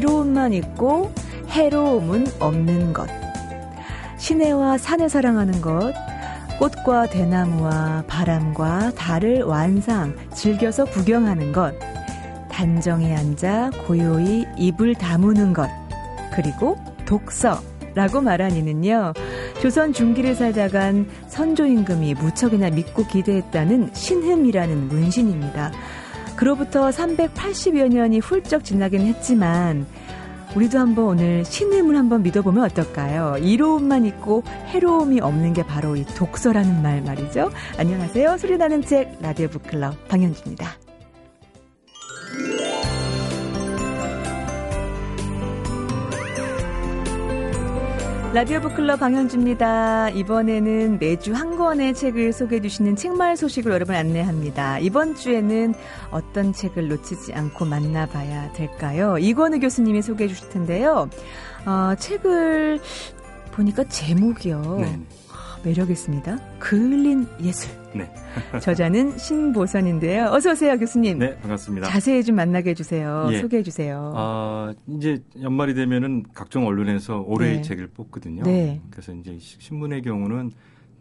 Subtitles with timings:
[0.00, 1.12] 이로움만 있고
[1.50, 3.06] 해로움은 없는 것.
[4.16, 5.92] 시내와 산을 사랑하는 것.
[6.58, 11.74] 꽃과 대나무와 바람과 달을 완상, 즐겨서 구경하는 것.
[12.50, 15.68] 단정히 앉아 고요히 입을 다무는 것.
[16.32, 19.12] 그리고 독서라고 말한 이는요.
[19.60, 25.72] 조선 중기를 살다간 선조 임금이 무척이나 믿고 기대했다는 신흠이라는 문신입니다.
[26.40, 29.86] 그로부터 380여 년이 훌쩍 지나긴 했지만
[30.56, 33.36] 우리도 한번 오늘 신음을 한번 믿어보면 어떨까요?
[33.36, 37.50] 이로움만 있고 해로움이 없는 게 바로 이 독서라는 말 말이죠.
[37.76, 38.38] 안녕하세요.
[38.38, 40.79] 소리나는 책 라디오 북클럽 방현주입니다.
[48.32, 50.10] 라디오 북클럽 방현주입니다.
[50.10, 54.78] 이번에는 매주 한 권의 책을 소개해 주시는 책말 소식을 여러분 안내합니다.
[54.78, 55.74] 이번 주에는
[56.12, 59.18] 어떤 책을 놓치지 않고 만나봐야 될까요?
[59.18, 61.10] 이권우 교수님이 소개해 주실 텐데요.
[61.66, 62.78] 어, 책을
[63.50, 64.76] 보니까 제목이요.
[64.78, 65.00] 네.
[65.62, 66.38] 매력 있습니다.
[66.58, 67.70] 그을린 예술.
[67.94, 68.10] 네.
[68.60, 70.26] 저자는 신보선인데요.
[70.26, 71.18] 어서 오세요, 교수님.
[71.18, 71.88] 네, 반갑습니다.
[71.88, 73.28] 자세히 좀 만나게 해주세요.
[73.32, 73.40] 예.
[73.40, 74.12] 소개해 주세요.
[74.14, 77.62] 아, 이제 연말이 되면은 각종 언론에서 올해의 네.
[77.62, 78.44] 책을 뽑거든요.
[78.44, 78.80] 네.
[78.90, 80.52] 그래서 이제 신문의 경우는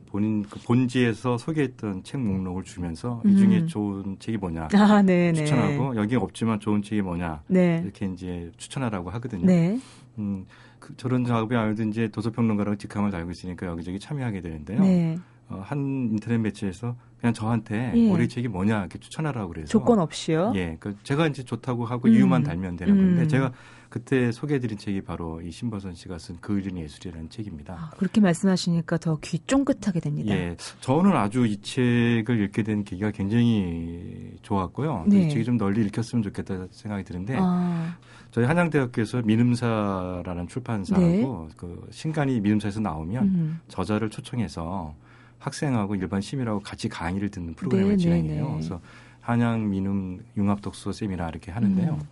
[0.07, 3.31] 본인 그 본지에서 소개했던 책 목록을 주면서 음.
[3.31, 3.67] 이 중에 음.
[3.67, 5.33] 좋은 책이 뭐냐 아, 네, 네.
[5.33, 7.81] 추천하고 여기 없지만 좋은 책이 뭐냐 네.
[7.83, 9.45] 이렇게 이제 추천하라고 하거든요.
[9.45, 9.79] 네.
[10.17, 14.81] 음, 그, 저런 작업이 아무래도 이제 도서평론가라고 직함을 달고 있으니까 여기저기 참여하게 되는데요.
[14.81, 15.17] 네.
[15.49, 18.11] 어, 한 인터넷 매체에서 그냥 저한테 예.
[18.11, 20.53] 올해 책이 뭐냐 이렇게 추천하라고 그래서 조건 없이요.
[20.55, 22.13] 예, 그 제가 이제 좋다고 하고 음.
[22.13, 23.27] 이유만 달면 되는 건데 음.
[23.27, 23.51] 제가
[23.89, 27.73] 그때 소개해드린 책이 바로 이 신보선 씨가 쓴 그을린 예술이라는 책입니다.
[27.73, 30.35] 아, 그렇게 말씀하시니까 더 귀 쫑긋하게 됩니다.
[30.35, 35.05] 예, 저는 아주 이 책을 읽게 된 계기가 굉장히 좋았고요.
[35.07, 35.23] 네.
[35.25, 37.97] 이 책이 좀 널리 읽혔으면 좋겠다 생각이 드는데 아.
[38.31, 41.05] 저희 한양대학교에서 민음사라는 출판사하고
[41.49, 41.55] 네.
[41.57, 43.59] 그 신간이 민음사에서 나오면 음.
[43.67, 44.93] 저자를 초청해서
[45.39, 48.45] 학생하고 일반 시민하고 같이 강의를 듣는 프로그램을 네, 네 진행해요.
[48.45, 48.79] 네, 그래서
[49.21, 51.93] 한양 민음 융합 독서 세미나 이렇게 하는데요.
[51.93, 52.07] 음.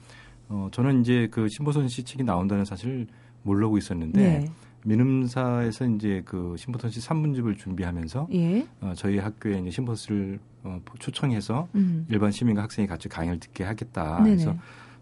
[0.50, 3.08] 어, 저는 이제 그 신보선 씨 책이 나온다는 사실을
[3.44, 4.52] 모르고 있었는데 네.
[4.86, 8.66] 민음사에서 이제 그 신보선 씨 산문집을 준비하면서 예.
[8.82, 12.06] 어, 저희 학교에 이제 신보선을 어, 초청해서 음.
[12.10, 14.24] 일반 시민과 학생이 같이 강의를 듣게 하겠다.
[14.24, 14.30] 네네.
[14.36, 14.56] 그래서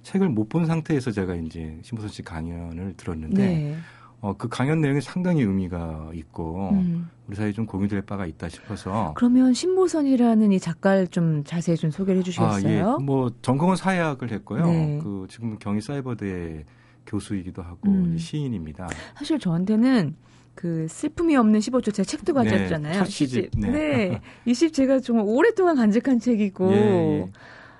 [0.06, 3.76] 책을 못 본 상태에서 제가 이제 신보선 씨 강연을 들었는데 네.
[4.22, 7.10] 어, 그 강연 내용이 상당히 의미가 있고 음.
[7.28, 12.20] 우리 사이에 좀 공유될 바가 있다 싶어서 그러면 신보선이라는 이 작가를 좀 자세히 좀 소개를
[12.20, 12.88] 해주시겠어요?
[12.90, 13.04] 아, 예.
[13.04, 14.66] 뭐 전공은 사회학을 했고요.
[14.68, 15.00] 네.
[15.04, 16.64] 그 지금 경희 사이버대
[17.08, 18.16] 교수이기도 하고 음.
[18.18, 18.88] 시인입니다.
[19.18, 20.16] 사실 저한테는
[20.54, 23.04] 그 슬픔이 없는 15초 제 책도 네, 가져왔잖아요.
[23.04, 23.50] 네, 시집.
[23.58, 23.70] 네.
[23.72, 24.22] 네.
[24.46, 27.26] 이 집 제가 정말 오랫동안 간직한 책이고 예, 예.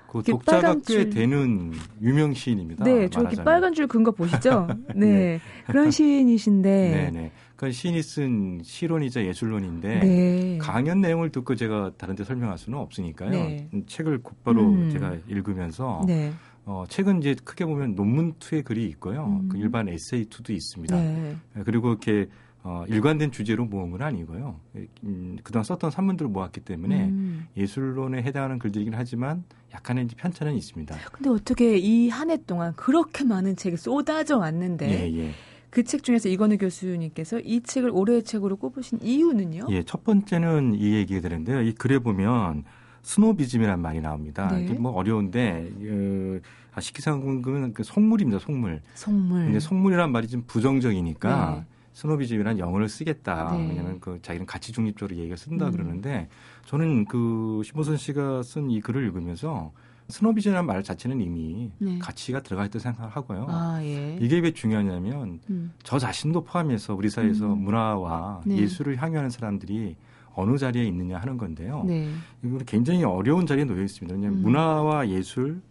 [0.08, 2.84] 그 독자가 꽤 되는 유명 시인입니다.
[2.84, 4.66] 네, 저기 빨간 줄 근거 보시죠?
[4.94, 5.06] 네.
[5.06, 5.40] 네.
[5.66, 6.70] 그런 시인이신데.
[7.10, 7.32] 네, 네.
[7.56, 10.58] 그 시인이 쓴 시론이자 예술론인데 네.
[10.60, 13.30] 강연 내용을 듣고 제가 다른 데 설명할 수는 없으니까요.
[13.30, 13.68] 네.
[13.86, 14.90] 책을 곧바로 음.
[14.90, 16.32] 제가 읽으면서 네.
[16.66, 19.40] 어, 책은 이제 크게 보면 논문 투의 글이 있고요.
[19.42, 19.48] 음.
[19.48, 20.96] 그 일반 에세이 투도 있습니다.
[20.96, 21.36] 네.
[21.64, 22.26] 그리고 이렇게
[22.68, 24.58] 어, 일관된 주제로 모은 건 아니고요.
[25.04, 27.46] 음, 그동안 썼던 산문들을 모았기 때문에 음.
[27.56, 30.96] 예술론에 해당하는 글들이긴 하지만 약간의 편차는 있습니다.
[31.12, 35.30] 근데 어떻게 이 한 해 동안 그렇게 많은 책이 쏟아져 왔는데 예, 예.
[35.70, 39.66] 그책 중에서 이건우 교수님께서 이 책을 올해의 책으로 꼽으신 이유는요?
[39.70, 41.60] 예, 첫 번째는 이 얘기가 되는데요.
[41.62, 42.64] 이 글에 보면
[43.02, 44.48] 스노비즘이라는 말이 나옵니다.
[44.52, 44.64] 네.
[44.64, 46.40] 이게 뭐 어려운데 그
[46.74, 48.40] 아, 식기상궁금은 그 속물입니다.
[48.40, 48.82] 속물.
[48.94, 49.44] 속물.
[49.44, 51.75] 근데 속물이란 말이 좀 부정적이니까 네.
[51.96, 53.56] 스노비즘이란 영어를 쓰겠다.
[53.56, 53.68] 네.
[53.70, 55.72] 왜냐하면 그 자기는 가치 중립적으로 얘기를 쓴다 음.
[55.72, 56.28] 그러는데
[56.66, 59.72] 저는 그 신보선 씨가 쓴 이 글을 읽으면서
[60.08, 61.98] 스노비즘이라는 말 자체는 이미 네.
[61.98, 63.46] 가치가 들어가 있다고 생각을 하고요.
[63.48, 64.18] 아, 예.
[64.20, 65.72] 이게 왜 중요하냐면 음.
[65.84, 67.64] 저 자신도 포함해서 우리 사회에서 음.
[67.64, 68.58] 문화와 네.
[68.58, 69.96] 예술을 향유하는 사람들이
[70.34, 71.84] 어느 자리에 있느냐 하는 건데요.
[71.86, 72.10] 네.
[72.44, 74.14] 이거는 굉장히 어려운 자리에 놓여 있습니다.
[74.14, 74.42] 왜냐하면 음.
[74.42, 75.62] 문화와 예술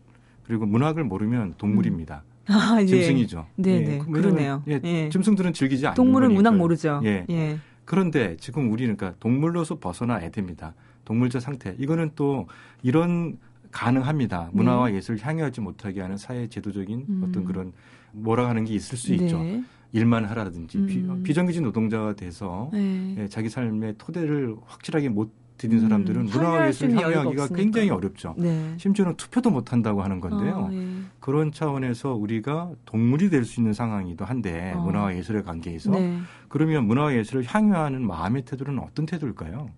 [0.44, 2.24] 그리고 문학을 모르면 동물입니다.
[2.50, 2.54] 음.
[2.54, 2.86] 아, 예.
[2.86, 3.46] 짐승이죠.
[3.56, 3.94] 네, 네.
[3.96, 4.64] 예, 그러네요.
[4.68, 5.10] 예, 예.
[5.10, 6.38] 짐승들은 즐기지 않는 동물은 거니까.
[6.42, 7.02] 문학 모르죠.
[7.04, 7.26] 예.
[7.30, 7.58] 예.
[7.86, 10.74] 그런데 지금 우리는 그러니까 동물로서 벗어나야 됩니다.
[11.06, 11.76] 동물적 상태.
[11.78, 12.48] 이거는 또
[12.82, 13.38] 이런
[13.72, 14.50] 가능합니다.
[14.54, 14.96] 문화와 네.
[14.96, 17.26] 예술을 향유하지 못하게 하는 사회 제도적인 음.
[17.28, 17.74] 어떤 그런
[18.12, 19.26] 뭐라 하는 게 있을 수 네.
[19.26, 19.44] 있죠.
[19.92, 21.24] 일만 하라든지 음.
[21.24, 23.16] 비, 정규직 노동자가 돼서 네.
[23.18, 28.36] 예, 자기 삶의 토대를 확실하게 못 드린 사람들은 음, 문화와 예술 향유하기가 굉장히 어렵죠.
[28.38, 28.74] 네.
[28.78, 30.68] 심지어는 투표도 못 한다고 하는 건데요.
[30.70, 30.86] 아, 예.
[31.20, 34.80] 그런 차원에서 우리가 동물이 될 수 있는 상황이기도 한데 아.
[34.80, 36.20] 문화와 예술의 관계에서 네.
[36.50, 39.70] 그러면 문화와 예술을 향유하는 마음의 태도는 어떤 태도일까요?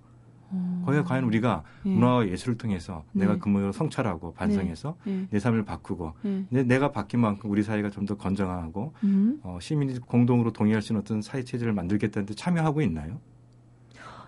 [0.50, 0.83] 어.
[0.85, 1.89] 거기에 과연 우리가 예.
[1.89, 3.25] 문화와 예술을 통해서 네.
[3.25, 5.12] 내가 그문을 성찰하고 반성해서 네.
[5.12, 5.27] 네.
[5.31, 6.63] 내 삶을 바꾸고 네.
[6.63, 9.39] 내가 바뀐 만큼 우리 사회가 좀 더 건강하고 음.
[9.44, 13.19] 어, 시민이 공동으로 동의할 수 있는 어떤 사회 체제를 만들겠다는데 참여하고 있나요?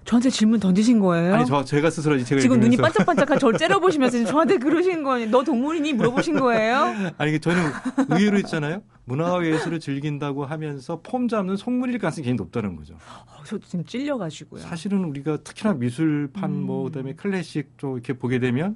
[0.06, 1.36] 저한테 질문 던지신 거예요?
[1.36, 2.64] 아니 저 제가 스스로 지금 읽으면서.
[2.64, 5.28] 눈이 반짝반짝한 저를 째려보시면서 저한테 그러신 거니?
[5.28, 7.12] 너 동물이니 물어보신 거예요?
[7.18, 7.62] 아니 저는
[8.10, 8.82] 의외로 있잖아요.
[9.06, 12.94] 문화와 예술을 즐긴다고 하면서 폼 잡는 속물일 가능성이 굉장히 높다는 거죠.
[12.94, 14.62] 어, 저 지금 찔려가지고요.
[14.62, 16.66] 사실은 우리가 특히나 미술판 뭐 음.
[16.66, 18.76] 뭐 그다음에 클래식 쪽 이렇게 보게 되면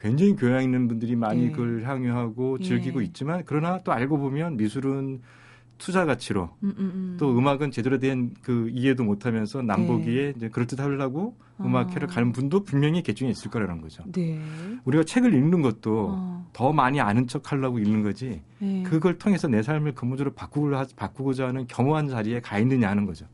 [0.00, 1.50] 굉장히 교양 있는 분들이 많이 네.
[1.50, 3.06] 그걸 향유하고 즐기고 네.
[3.06, 5.20] 있지만 그러나 또 알고 보면 미술은
[5.78, 7.16] 투자 가치로 음, 음, 음.
[7.18, 10.32] 또 음악은 제대로 된 그 이해도 못하면서 남보기에 네.
[10.36, 11.64] 이제 그럴듯 하려고 아.
[11.64, 14.04] 음악회를 가는 분도 분명히 계중에 있을 거라는 거죠.
[14.12, 14.40] 네.
[14.84, 16.50] 우리가 책을 읽는 것도 어.
[16.52, 18.82] 더 많이 아는 척 하려고 읽는 거지 네.
[18.84, 23.26] 그걸 통해서 내 삶을 근본적으로 바꾸고자, 바꾸고자 하는 겸허한 자리에 가 있느냐 하는 거죠.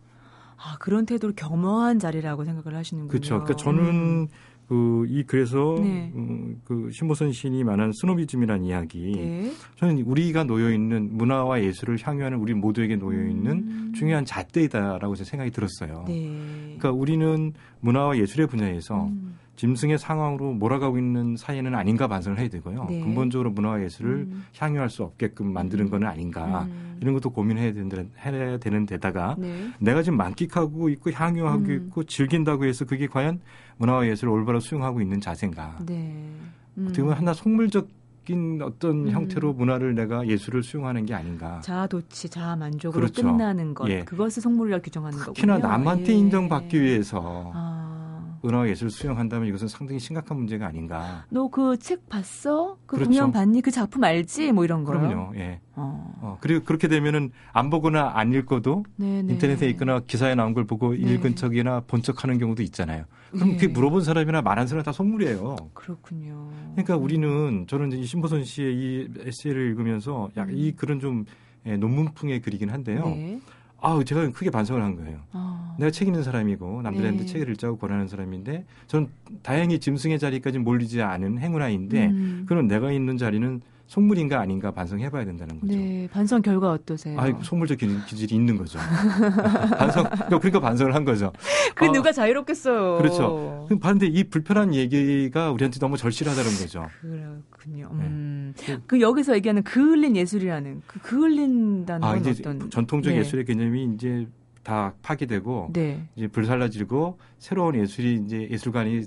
[0.57, 3.11] 아 그런 태도를 겸허한 자리라고 생각을 하시는군요.
[3.11, 3.35] 그렇죠.
[3.41, 4.29] 그러니까 저는 음.
[4.71, 6.13] 그 이 그래서 네.
[6.15, 9.13] 음, 그 신보선 시인이 말한 스노비즘이라는 이야기.
[9.17, 9.51] 네.
[9.77, 13.93] 저는 우리가 놓여 있는 문화와 예술을 향유하는 우리 모두에게 놓여 있는 음.
[13.97, 16.05] 중요한 잣대이다라고 제 생각이 들었어요.
[16.07, 16.31] 네.
[16.79, 19.37] 그러니까 우리는 문화와 예술의 분야에서 음.
[19.57, 22.87] 짐승의 상황으로 몰아가고 있는 사회는 아닌가 반성을 해야 되고요.
[22.89, 23.01] 네.
[23.01, 24.45] 근본적으로 문화와 예술을 음.
[24.57, 25.91] 향유할 수 없게끔 만드는 음.
[25.91, 26.97] 거는 아닌가 음.
[27.03, 29.71] 이런 것도 고민해야 되는, 해야 되는 데다가 네.
[29.79, 31.87] 내가 지금 만끽하고 있고 향유하고 음.
[31.87, 33.41] 있고 즐긴다고 해서 그게 과연
[33.81, 35.79] 문화와 예술을 올바로 수용하고 있는 자세인가.
[35.87, 36.31] 네.
[36.79, 37.89] 어떻게 보면 하나 속물적
[38.29, 39.11] 인 어떤 음.
[39.11, 41.59] 형태로 문화를 내가 예술을 수용하는 게 아닌가.
[41.63, 43.23] 자아 도취, 자아 만족으로 그렇죠.
[43.23, 43.89] 끝나는 것.
[43.89, 44.05] 예.
[44.05, 45.33] 그것을 속물이라 규정하는 거군요.
[45.35, 46.17] 특히나 남한테 예.
[46.19, 48.37] 인정받기 위해서 아.
[48.45, 51.25] 은하 예술을 수용한다면 이것은 상당히 심각한 문제가 아닌가.
[51.31, 52.77] 너 그 책 봤어?
[52.87, 53.09] 그 그렇죠.
[53.11, 53.63] 공연 봤니?
[53.63, 54.53] 그 작품 알지?
[54.53, 55.01] 뭐 이런 거요.
[55.01, 55.33] 그럼요.
[55.37, 55.61] 예.
[55.75, 56.15] 어.
[56.21, 56.39] 어.
[56.43, 59.33] 그리고 그렇게 되면은 안 보거나 안 읽고도 네네.
[59.33, 60.99] 인터넷에 있거나 기사에 나온 걸 보고 네.
[60.99, 63.07] 읽은 척이나 본 척하는 경우도 있잖아요.
[63.31, 63.57] 그럼 네.
[63.59, 65.57] 그 물어본 사람이나 말한 사람 다 속물이에요.
[65.75, 66.51] 그렇군요.
[66.73, 70.77] 그러니까 우리는 저는 이 신보선 씨의 이 에세이를 읽으면서 약이 음.
[70.77, 71.25] 글은 좀
[71.67, 73.05] 예, 논문풍의 글이긴 한데요.
[73.05, 73.41] 네.
[73.83, 75.21] 아우 제가 크게 반성을 한 거예요.
[75.33, 75.75] 어.
[75.79, 77.27] 내가 책 읽는 사람이고 남들한테 네.
[77.27, 79.09] 책을 읽자고 권하는 사람인데 저는
[79.43, 82.45] 다행히 짐승의 자리까지 몰리지 않은 행운아인데 음.
[82.47, 85.75] 그럼 내가 있는 자리는 속물인가 아닌가 반성해봐야 된다는 거죠.
[85.75, 87.19] 네, 반성 결과 어떠세요?
[87.19, 87.77] 아, 속물적
[88.07, 88.79] 기질이 있는 거죠.
[89.77, 91.33] 반성, 그러니까, 반성을 한 거죠.
[91.75, 92.99] 그 어, 누가 자유롭겠어요.
[92.99, 93.67] 그렇죠.
[93.69, 96.87] 그런데 이 불편한 얘기가 우리한테 너무 절실하다는 거죠.
[97.01, 97.89] 그렇군요.
[97.95, 98.55] 음.
[98.59, 98.79] 네.
[98.87, 103.19] 그 여기서 얘기하는 그을린 예술이라는 그 그을린다는 아, 이제 어떤 전통적 네.
[103.19, 104.29] 예술의 개념이 이제
[104.63, 106.07] 다 파괴되고 네.
[106.15, 109.07] 이제 불살라지고 새로운 예술이 이제 예술관이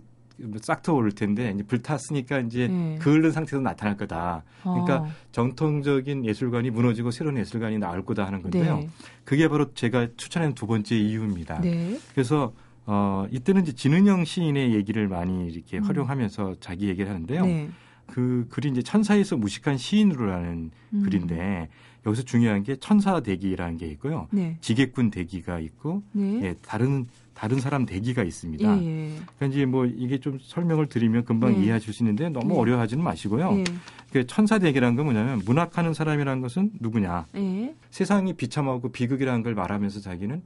[0.61, 2.97] 싹 트오를 텐데 이제 불탔으니까 이제 네.
[2.99, 4.43] 그을른 상태에서 나타날 거다.
[4.61, 5.07] 그러니까 어.
[5.31, 8.77] 정통적인 예술관이 무너지고 새로운 예술관이 나올 거다 하는 건데요.
[8.77, 8.89] 네.
[9.23, 11.61] 그게 바로 제가 추천한 두 번째 이유입니다.
[11.61, 11.99] 네.
[12.13, 12.53] 그래서
[12.85, 15.83] 어 이때는 이제 진은영 시인의 얘기를 많이 이렇게 음.
[15.83, 17.45] 활용하면서 자기 얘기를 하는데요.
[17.45, 17.69] 네.
[18.07, 21.03] 그 글이 이제 천사에서 무식한 시인으로라는 음.
[21.03, 21.69] 글인데
[22.05, 24.27] 여기서 중요한 게 천사 대기라는 게 있고요.
[24.31, 24.57] 네.
[24.61, 26.41] 지객군 대기가 있고 네.
[26.43, 28.81] 예, 다른 다른 사람 대기가 있습니다.
[28.81, 29.15] 예, 예.
[29.37, 31.63] 그러니까 이제 뭐 이게 좀 설명을 드리면 금방 예.
[31.63, 32.59] 이해하실 수 있는데 너무 네.
[32.59, 33.57] 어려워하지는 마시고요.
[33.57, 33.63] 예.
[34.11, 37.25] 그 천사 대기라는 건 뭐냐면 문학하는 사람이라는 것은 누구냐?
[37.35, 37.75] 예.
[37.89, 40.41] 세상이 비참하고 비극이라는 걸 말하면서 자기는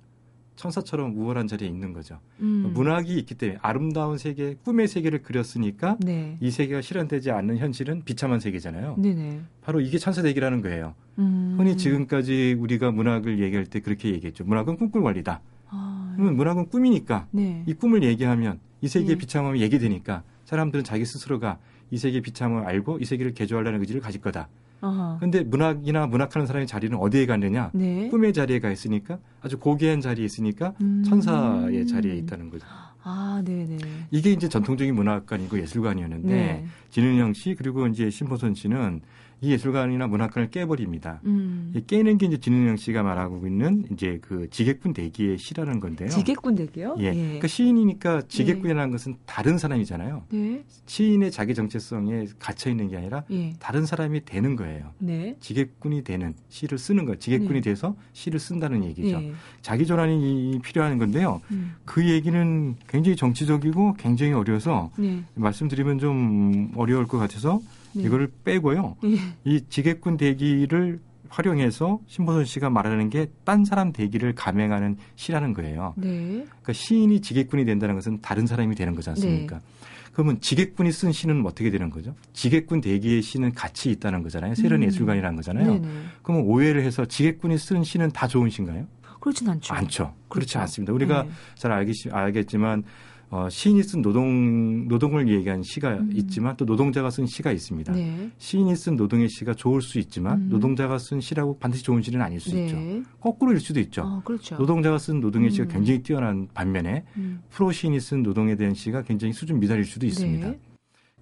[0.55, 2.19] 천사처럼 우월한 자리에 있는 거죠.
[2.39, 2.71] 음.
[2.73, 6.35] 문학이 있기 때문에 아름다운 세계, 꿈의 세계를 그렸으니까 네.
[6.41, 8.95] 이 세계가 실현되지 않는 현실은 비참한 세계잖아요.
[8.97, 9.41] 네네.
[9.61, 10.95] 바로 이게 천사대기라는 거예요.
[11.19, 11.55] 음.
[11.59, 14.45] 흔히 지금까지 우리가 문학을 얘기할 때 그렇게 얘기했죠.
[14.45, 15.41] 문학은 꿈꿀 원리다.
[16.17, 17.63] 문학은 꿈이니까 네.
[17.65, 19.17] 이 꿈을 얘기하면 이 세계의 네.
[19.17, 21.57] 비참함이 얘기되니까 사람들은 자기 스스로가
[21.91, 24.47] 이 세계의 비참함을 알고 이 세계를 개조하려는 의지를 가질 거다.
[25.17, 27.71] 그런데 문학이나 문학하는 사람의 자리는 어디에 갔느냐?
[27.73, 28.09] 네.
[28.09, 31.03] 꿈의 자리에 가 있으니까 아주 고귀한 자리에 있으니까 음.
[31.03, 32.65] 천사의 자리에 있다는 거죠.
[33.03, 33.77] 아, 네네.
[34.11, 36.65] 이게 이제 전통적인 문학관이고 예술관이었는데 네.
[36.89, 39.01] 진은영 씨 그리고 이제 신보선 씨는
[39.39, 41.21] 이 예술관이나 문학관을 깨버립니다.
[41.25, 41.73] 음.
[41.85, 46.09] 깨는 게 이제 진은영 씨가 말하고 있는 이제 그 지객군 대기의 시라는 건데요.
[46.09, 46.95] 지객군 대기요?
[46.99, 47.05] 예.
[47.05, 47.13] 예.
[47.13, 48.91] 그러니까 시인이니까 지객군이라는 네.
[48.91, 50.23] 것은 다른 사람이잖아요.
[50.29, 50.63] 네.
[50.87, 53.53] 시인의 자기 정체성에 갇혀 있는 게 아니라 예.
[53.59, 54.91] 다른 사람이 되는 거예요.
[54.97, 55.35] 네.
[55.39, 57.15] 지객군이 되는 시를 쓰는 거.
[57.15, 57.69] 지객군이 네.
[57.69, 59.21] 돼서 시를 쓴다는 얘기죠.
[59.21, 59.33] 예.
[59.61, 61.41] 자기 전환이 필요한 건데요.
[61.51, 61.75] 음.
[61.85, 65.23] 그 얘기는 굉장히 정치적이고 굉장히 어려서 네.
[65.35, 67.61] 말씀드리면 좀 어려울 것 같아서
[67.93, 68.03] 네.
[68.03, 68.95] 이거를 빼고요.
[69.03, 69.17] 네.
[69.43, 75.93] 이 지객군 대기를 활용해서 신보선 씨가 말하는 게 딴 사람 대기를 감행하는 시라는 거예요.
[75.97, 76.07] 네.
[76.47, 79.57] 그러니까 시인이 지객군이 된다는 것은 다른 사람이 되는 거지 않습니까?
[79.57, 79.61] 네.
[80.13, 82.15] 그러면 지객군이 쓴 시는 어떻게 되는 거죠?
[82.33, 84.55] 지객군 대기의 시는 가치 있다는 거잖아요.
[84.55, 84.87] 새로운 음.
[84.87, 85.73] 예술관이라는 거잖아요.
[85.73, 85.87] 네네.
[86.23, 88.87] 그러면 오해를 해서 지객군이 쓴 시는 다 좋은 시인가요?
[89.19, 89.73] 그렇진 않죠.
[89.73, 90.03] 않죠.
[90.29, 90.59] 그렇지 그렇죠.
[90.59, 90.93] 않습니다.
[90.93, 91.29] 우리가 네.
[91.55, 92.83] 잘 알겠, 알겠지만
[93.29, 96.09] 어, 시인이 쓴 노동 노동을 얘기한 시가 음.
[96.13, 97.91] 있지만 또 노동자가 쓴 시가 있습니다.
[97.91, 98.31] 네.
[98.37, 100.49] 시인이 쓴 노동의 시가 좋을 수 있지만 음.
[100.49, 102.65] 노동자가 쓴 시라고 반드시 좋은 시는 아닐 수 네.
[102.65, 102.77] 있죠.
[103.19, 104.03] 거꾸로일 수도 있죠.
[104.03, 104.55] 어, 그렇죠.
[104.55, 105.51] 노동자가 쓴 노동의 음.
[105.51, 107.41] 시가 굉장히 뛰어난 반면에 음.
[107.49, 110.47] 프로 시인이 쓴 노동에 대한 시가 굉장히 수준 미달일 수도 있습니다.
[110.47, 110.59] 네.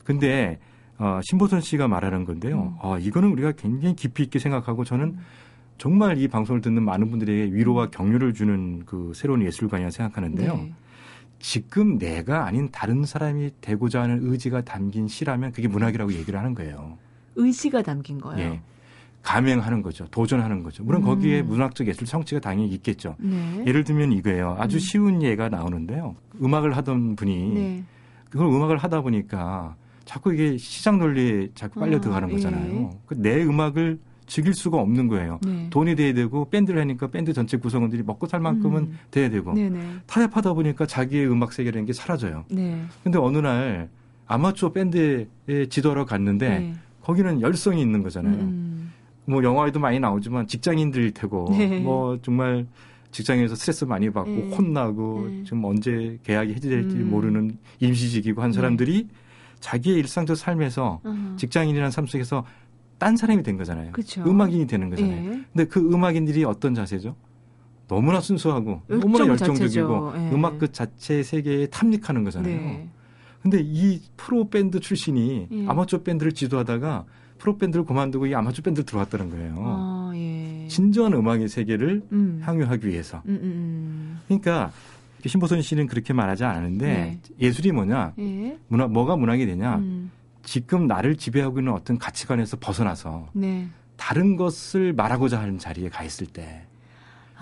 [0.04, 0.60] 근데
[1.00, 2.76] 어, 신보선 씨가 말하는 건데요.
[2.76, 2.78] 음.
[2.82, 5.20] 어, 이거는 우리가 굉장히 깊이 있게 생각하고 저는 음.
[5.80, 10.70] 정말 이 방송을 듣는 많은 분들에게 위로와 격려를 주는 그 새로운 예술관이라 생각하는데요.
[11.38, 11.46] 네.
[11.46, 16.98] 지금 내가 아닌 다른 사람이 되고자 하는 의지가 담긴 시라면 그게 문학이라고 얘기를 하는 거예요.
[17.36, 18.54] 의지가 담긴 거예요.
[18.54, 18.62] 예.
[19.22, 20.08] 감행하는 거죠.
[20.08, 20.84] 도전하는 거죠.
[20.84, 21.06] 물론 음.
[21.08, 23.16] 거기에 문학적 예술 성취가 당연히 있겠죠.
[23.20, 23.64] 네.
[23.66, 24.56] 예를 들면 이거예요.
[24.60, 24.80] 아주 음.
[24.80, 26.16] 쉬운 예가 나오는데요.
[26.42, 27.84] 음악을 하던 분이 네.
[28.30, 29.76] 그걸 음악을 하다 보니까
[30.06, 32.92] 자꾸 이게 시장 논리에 자꾸 빨려 아, 들어가는 거잖아요.
[33.12, 33.16] 예.
[33.16, 35.40] 내 음악을 즐길 수가 없는 거예요.
[35.46, 35.68] 네.
[35.70, 39.00] 돈이 돼야 되고 밴드를 하니까 밴드 전체 구성원들이 먹고 살 만큼은 음.
[39.12, 39.80] 돼야 되고 네네.
[40.08, 42.46] 타협하다 보니까 자기의 음악 세계라는 게 사라져요.
[42.50, 42.84] 네.
[43.04, 43.90] 근데 어느 날
[44.28, 45.28] 아마추어 밴드에
[45.70, 46.74] 지도하러 갔는데 네.
[47.02, 48.36] 거기는 열성이 있는 거잖아요.
[48.36, 48.92] 음.
[49.26, 51.80] 뭐 영화에도 많이 나오지만 직장인들일 테고 네.
[51.80, 52.66] 뭐 정말
[53.12, 54.56] 직장에서 스트레스 많이 받고 네.
[54.56, 55.44] 혼나고 네.
[55.44, 57.10] 지금 언제 계약이 해지될지 음.
[57.10, 59.08] 모르는 임시직이고 한 사람들이
[59.60, 62.46] 자기의 일상적 삶에서 어 직장인이라는 삶 속에서
[63.06, 63.92] 딴 사람이 된 거잖아요.
[63.92, 64.24] 그쵸.
[64.26, 65.16] 음악인이 되는 거잖아요.
[65.16, 65.46] 예.
[65.54, 67.16] 근데 그 음악인들이 어떤 자세죠?
[67.88, 70.32] 너무나 순수하고 너무나 열정적이고 예.
[70.34, 72.56] 음악 그 자체 세계에 탐닉하는 거잖아요.
[72.56, 72.90] 네.
[73.44, 75.66] 근데 이 프로 밴드 출신이 예.
[75.68, 77.06] 아마추어 밴드를 지도하다가
[77.38, 79.54] 프로 밴드를 그만두고 이 아마추어 밴드를 들어왔다는 거예요.
[79.60, 80.68] 아, 예.
[80.68, 82.42] 진정한 음악의 세계를 음.
[82.44, 83.22] 향유하기 위해서.
[83.28, 84.20] 음, 음, 음.
[84.28, 84.72] 그러니까
[85.24, 87.20] 심보선 씨는 그렇게 말하지 않았는데 네.
[87.40, 88.14] 예술이 뭐냐?
[88.18, 88.58] 예.
[88.68, 89.76] 문화 뭐가 문학이 되냐?
[89.76, 90.10] 음.
[90.46, 93.68] 지금 나를 지배하고 있는 어떤 가치관에서 벗어나서 네.
[93.98, 96.66] 다른 것을 말하고자 하는 자리에 가 있을 때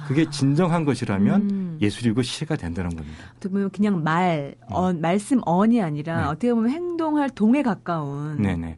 [0.07, 0.29] 그게 아.
[0.29, 1.77] 진정한 것이라면 음.
[1.81, 3.25] 예술이고 시가 된다는 겁니다.
[3.35, 4.73] 어떻게 보면 그냥 말, 음.
[4.73, 6.27] 어, 말씀 언이 아니라 네.
[6.27, 8.77] 어떻게 보면 행동할 동에 가까운 네네.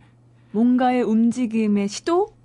[0.52, 2.36] 뭔가의 움직임의 시도?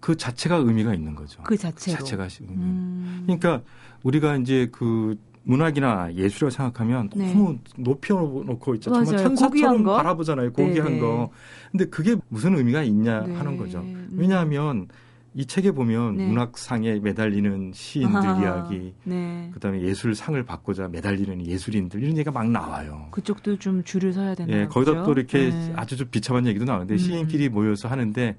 [0.00, 1.42] 그 자체가 의미가 있는 거죠.
[1.42, 1.98] 그 자체로.
[1.98, 2.54] 자체가 의미.
[2.54, 3.22] 음.
[3.26, 3.62] 그러니까
[4.02, 7.32] 우리가 이제 그 문학이나 예술이라고 생각하면 네.
[7.32, 8.92] 너무 높여놓고 있죠.
[8.92, 10.52] 정말 천사처럼 바라보잖아요.
[10.52, 11.00] 고귀한 네네.
[11.00, 11.30] 거.
[11.70, 13.34] 근데 그게 무슨 의미가 있냐 네.
[13.34, 13.80] 하는 거죠.
[13.80, 14.10] 음.
[14.12, 14.88] 왜냐하면
[15.32, 16.26] 이 책에 보면 네.
[16.26, 19.48] 문학상에 매달리는 시인들 아, 이야기, 네.
[19.54, 23.06] 그다음에 예술상을 받고자 매달리는 예술인들 이런 얘기가 막 나와요.
[23.12, 24.62] 그쪽도 좀 줄을 서야 되나요?
[24.62, 25.72] 예, 거기다 또 이렇게 네.
[25.76, 26.98] 아주 좀 비참한 얘기도 나오는데 음.
[26.98, 28.36] 시인끼리 모여서 하는데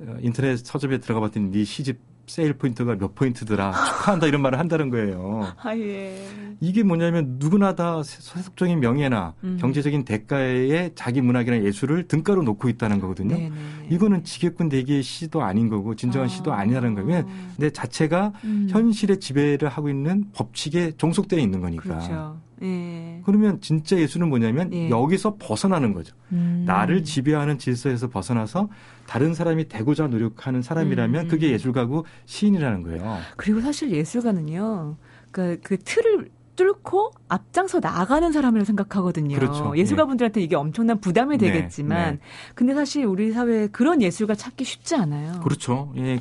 [0.00, 4.90] 어, 인터넷 서점에 들어가 봤더니 네 시집 세일 포인트가 몇 포인트더라 축하한다 이런 말을 한다는
[4.90, 5.52] 거예요.
[5.62, 6.26] 아, 예.
[6.60, 9.58] 이게 뭐냐면 누구나 다 세속적인 명예나 음.
[9.60, 13.36] 경제적인 대가에 자기 문학이나 예술을 등가로 놓고 있다는 거거든요.
[13.36, 13.48] 네네.
[13.50, 13.86] 네.
[13.90, 16.28] 이거는 지게꾼 대기의 시도 아닌 거고 진정한 아.
[16.28, 17.28] 시도 아니라는 거예요.
[17.58, 18.66] 내 자체가 음.
[18.70, 21.82] 현실의 지배를 하고 있는 법칙에 종속되어 있는 거니까.
[21.82, 22.40] 그렇죠.
[22.62, 23.20] 예.
[23.24, 24.88] 그러면 진짜 예술은 뭐냐면 예.
[24.88, 26.14] 여기서 벗어나는 거죠.
[26.32, 26.64] 음.
[26.66, 28.68] 나를 지배하는 질서에서 벗어나서
[29.06, 31.28] 다른 사람이 되고자 노력하는 사람이라면 음.
[31.28, 33.18] 그게 예술가고 시인이라는 거예요.
[33.36, 34.96] 그리고 사실 예술가는요.
[35.30, 39.38] 그, 그 틀을 뚫고 앞장서 나가는 사람이라고 생각하거든요.
[39.38, 39.76] 그렇죠.
[39.76, 41.52] 예술가분들한테 이게 엄청난 부담이 네.
[41.52, 42.20] 되겠지만, 네.
[42.54, 45.40] 근데 사실 우리 사회에 그런 예술가 찾기 쉽지 않아요.
[45.40, 45.92] 그렇죠.
[45.96, 46.18] 예.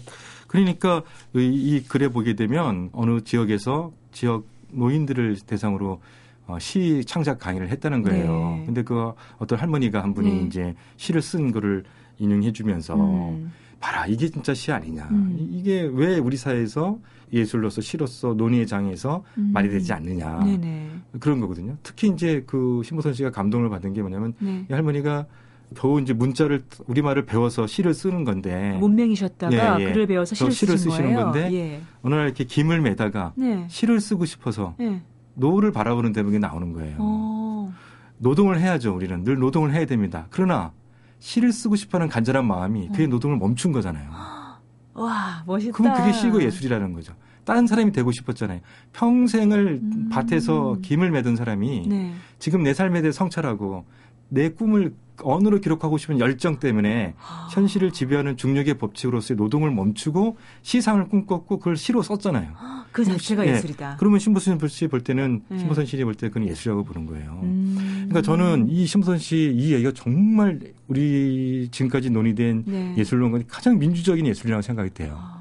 [0.47, 1.03] 그러니까
[1.35, 6.01] 이, 이 글에 보게 되면 어느 지역에서 지역 노인들을 대상으로
[6.47, 8.57] 어, 시 창작 강의를 했다는 거예요.
[8.59, 8.63] 네.
[8.65, 10.41] 근데 그 어떤 할머니가 한 분이 네.
[10.43, 11.83] 이제 시를 쓴 거를
[12.17, 13.51] 인용해 주면서 음.
[13.79, 15.07] 봐라 이게 진짜 시 아니냐.
[15.11, 15.35] 음.
[15.51, 16.97] 이게 왜 우리 사회에서
[17.33, 19.51] 예술로서 시로서 논의의 장에서 음.
[19.53, 20.39] 말이 되지 않느냐.
[20.43, 20.89] 네네.
[21.19, 21.77] 그런 거거든요.
[21.83, 24.65] 특히 이제 그 신보선 씨가 감동을 받은 게 뭐냐면 네.
[24.69, 25.25] 이 할머니가
[25.75, 29.91] 겨우 이제 문자를 우리 말을 배워서 시를 쓰는 건데 문맹이셨다가 예, 예.
[29.91, 31.31] 글을 배워서 시를, 시를 쓰시는 거예요?
[31.31, 31.81] 건데 예.
[32.03, 33.65] 어느 날 이렇게 김을 매다가 네.
[33.69, 35.01] 시를 쓰고 싶어서 네.
[35.33, 36.97] 노을을 바라보는 대목이 나오는 거예요.
[36.97, 37.01] 오.
[37.01, 37.73] 어.
[38.17, 38.95] 노동을 해야죠.
[38.95, 40.27] 우리는 늘 노동을 해야 됩니다.
[40.29, 40.71] 그러나
[41.19, 43.07] 시를 쓰고 싶어하는 간절한 마음이 그의 네.
[43.07, 44.09] 노동을 멈춘 거잖아요.
[44.93, 45.75] 와 멋있다.
[45.75, 47.13] 그럼 그게 시고 예술이라는 거죠.
[47.43, 48.59] 다른 사람이 되고 싶었잖아요.
[48.93, 50.09] 평생을 음.
[50.11, 52.13] 밭에서 김을 매던 사람이 네.
[52.39, 53.85] 지금 내 삶에 대해 성찰하고
[54.29, 57.47] 내 꿈을 언어로 기록하고 싶은 열정 때문에 아.
[57.53, 62.51] 현실을 지배하는 중력의 법칙으로서의 노동을 멈추고 시상을 꿈꿨고 그걸 시로 썼잖아요.
[62.91, 63.51] 그 자체가 예.
[63.51, 63.97] 예술이다.
[63.99, 65.59] 그러면 신보선 씨볼 때는 네.
[65.59, 67.39] 신보선 씨를 볼때 그건 예술이라고 보는 거예요.
[67.43, 67.94] 음.
[68.09, 72.93] 그러니까 저는 이 신보선 씨 이 얘기가 정말 우리 지금까지 논의된 네.
[72.97, 75.17] 예술론은 가장 민주적인 예술이라고 생각이 돼요.
[75.17, 75.35] 아.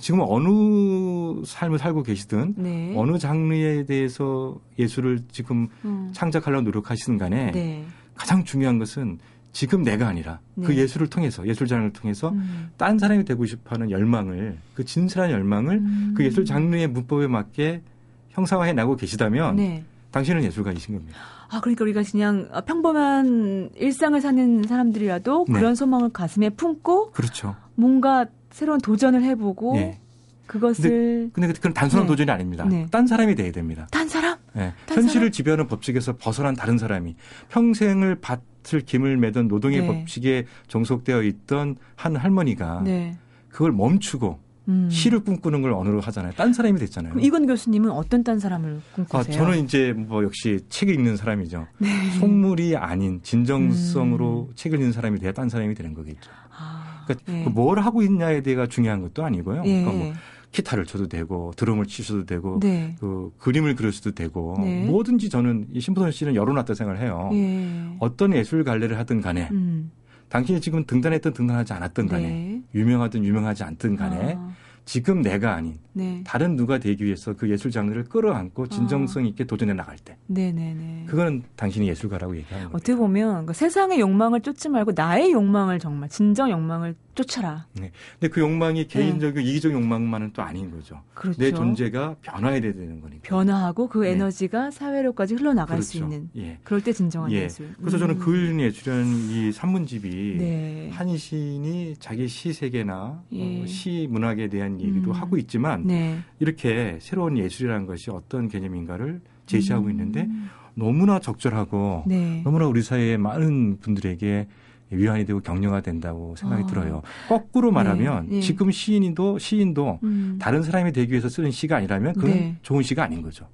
[0.00, 2.94] 지금 어느 삶을 살고 계시든 네.
[2.96, 6.10] 어느 장르에 대해서 예술을 지금 음.
[6.12, 7.84] 창작하려고 노력하시는 간에 네.
[8.14, 9.18] 가장 중요한 것은
[9.52, 10.66] 지금 내가 아니라 그 네.
[10.68, 12.70] 그 예술을 통해서 예술 장르를 통해서 음.
[12.78, 16.14] 딴 사람이 되고 싶어하는 열망을 그 진실한 열망을 음.
[16.16, 17.82] 그 예술 장르의 문법에 맞게
[18.30, 19.84] 형상화해 나고 계시다면 네.
[20.10, 21.18] 당신은 예술가이신 겁니다.
[21.52, 25.52] 아, 그러니까 우리가 그냥 평범한 일상을 사는 사람들이라도 네.
[25.52, 27.54] 그런 소망을 가슴에 품고 그렇죠.
[27.74, 30.00] 뭔가 새로운 도전을 해보고 네.
[30.46, 32.08] 그것을 근데, 근데 그건 단순한 네.
[32.08, 32.64] 도전이 아닙니다.
[32.64, 32.86] 네.
[32.90, 33.86] 딴 사람이 돼야 됩니다.
[33.90, 34.38] 딴 사람?
[34.54, 34.72] 네.
[34.86, 35.30] 딴 현실을 사람?
[35.30, 37.16] 지배하는 법칙에서 벗어난 다른 사람이
[37.50, 39.86] 평생을 밭을 김을 매던 노동의 네.
[39.86, 43.16] 법칙에 종속되어 있던 한 할머니가 네.
[43.50, 44.38] 그걸 멈추고
[44.68, 44.88] 음.
[44.90, 46.32] 시를 꿈꾸는 걸 언어로 하잖아요.
[46.36, 47.14] 딴 사람이 됐잖아요.
[47.18, 49.20] 이건 교수님은 어떤 딴 사람을 꿈꾸세요?
[49.20, 51.66] 아, 저는 이제 뭐 역시 책을 읽는 사람이죠.
[51.78, 51.88] 네.
[52.18, 54.52] 속물이 아닌 진정성으로 음.
[54.54, 56.30] 책을 읽는 사람이 돼야 딴 사람이 되는 거겠죠.
[56.56, 57.44] 아, 그러니까 네.
[57.48, 59.62] 뭘 하고 있냐에 대해가 중요한 것도 아니고요.
[59.62, 59.82] 네.
[59.82, 60.12] 그러니까 뭐
[60.52, 62.94] 기타를 쳐도 되고 드럼을 치셔도 되고 네.
[63.00, 64.84] 그 그림을 그려서도 되고 네.
[64.84, 67.30] 뭐든지 저는 이 신부선 씨는 열어놨다 생각을 해요.
[67.32, 67.96] 예.
[67.98, 69.90] 어떤 예술 갈래를 하든 간에 음.
[70.32, 72.62] 당신이 지금 등단했던 등단하지 않았던 간에 네.
[72.74, 74.54] 유명하든 유명하지 않든 간에 아.
[74.84, 76.22] 지금 내가 아닌 네.
[76.24, 81.04] 다른 누가 되기 위해서 그 예술 장르를 끌어안고 진정성 있게 도전해 나갈 때, 네네네.
[81.06, 82.76] 그거는 당신이 예술가라고 얘기하는 거예요.
[82.76, 87.66] 어떻게 보면 그 세상의 욕망을 쫓지 말고 나의 욕망을 정말 진정 욕망을 쫓아라.
[87.74, 87.92] 네.
[88.18, 89.44] 근데 그 욕망이 개인적이고 네.
[89.44, 91.02] 이기적 욕망만은 또 아닌 거죠.
[91.12, 91.38] 그렇죠.
[91.38, 93.20] 내 존재가 변화해야 되는 거니까.
[93.22, 94.12] 변화하고 그 네.
[94.12, 95.82] 에너지가 사회로까지 흘러나갈 그렇죠.
[95.82, 96.30] 수 있는.
[96.36, 96.58] 예.
[96.64, 97.42] 그럴 때 진정한 예.
[97.42, 97.68] 예술.
[97.78, 98.00] 그래서 음.
[98.00, 100.90] 저는 그은 예술이라는 이 산문집이 네.
[100.90, 103.62] 한 시인이 자기 시 세계나 예.
[103.62, 105.12] 어, 시 문학에 대한 얘기도 음.
[105.12, 106.18] 하고 있지만 네.
[106.40, 109.90] 이렇게 새로운 예술이라는 것이 어떤 개념인가를 제시하고 음.
[109.90, 110.28] 있는데
[110.74, 112.42] 너무나 적절하고 네.
[112.44, 114.46] 너무나 우리 사회의 많은 분들에게
[114.90, 116.66] 위안이 되고 격려가 된다고 생각이 아.
[116.66, 117.02] 들어요.
[117.28, 117.74] 거꾸로 네.
[117.74, 118.34] 말하면 네.
[118.36, 118.40] 네.
[118.40, 120.38] 지금 시인도 시인도 음.
[120.40, 122.56] 다른 사람이 되기 위해서 쓰는 시가 아니라면 그건 네.
[122.62, 123.46] 좋은 시가 아닌 거죠.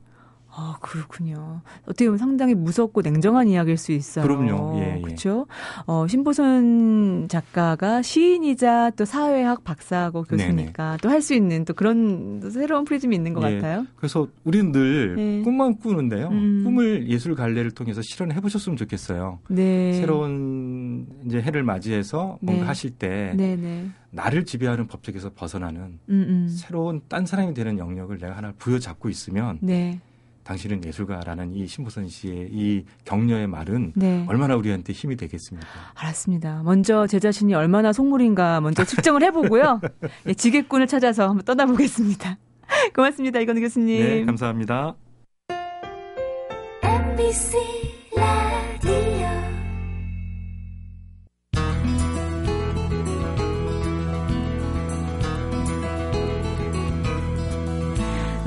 [0.61, 1.61] 아, 그렇군요.
[1.85, 4.25] 어떻게 보면 상당히 무섭고 냉정한 이야기일 수 있어요.
[4.25, 4.79] 그럼요.
[4.81, 5.00] 예, 예.
[5.03, 5.47] 그렇죠.
[5.87, 12.50] 어, 신보선 작가가 시인이자 또 사회학 박사고 교수니까 또 할 수 있는 또 그런 또
[12.50, 13.57] 새로운 프리즘이 있는 것 예.
[13.57, 13.87] 같아요.
[13.97, 15.43] 그래서 우리는 늘 네.
[15.43, 16.29] 꿈만 꾸는데요.
[16.29, 16.62] 음.
[16.64, 19.38] 꿈을 예술 갈래를 통해서 실현해 보셨으면 좋겠어요.
[19.49, 19.92] 네.
[19.94, 22.68] 새로운 이제 해를 맞이해서 뭔가 네.
[22.68, 23.88] 하실 때 네, 네.
[24.11, 26.49] 나를 지배하는 법칙에서 벗어나는 음, 음.
[26.49, 30.01] 새로운 딴 사람이 되는 영역을 내가 하나 부여잡고 있으면 네.
[30.48, 34.24] 당신은 예술가라는 이 신보선 씨의 이 격려의 말은 네.
[34.28, 35.68] 얼마나 우리한테 힘이 되겠습니까?
[35.94, 36.62] 알았습니다.
[36.64, 39.82] 먼저 제 자신이 얼마나 속물인가 먼저 측정을 해보고요.
[40.26, 42.38] 예, 지게꾼을 찾아서 한번 떠나보겠습니다.
[42.96, 43.40] 고맙습니다.
[43.40, 44.02] 이건우 교수님.
[44.02, 44.94] 네, 감사합니다.
[46.82, 47.58] MBC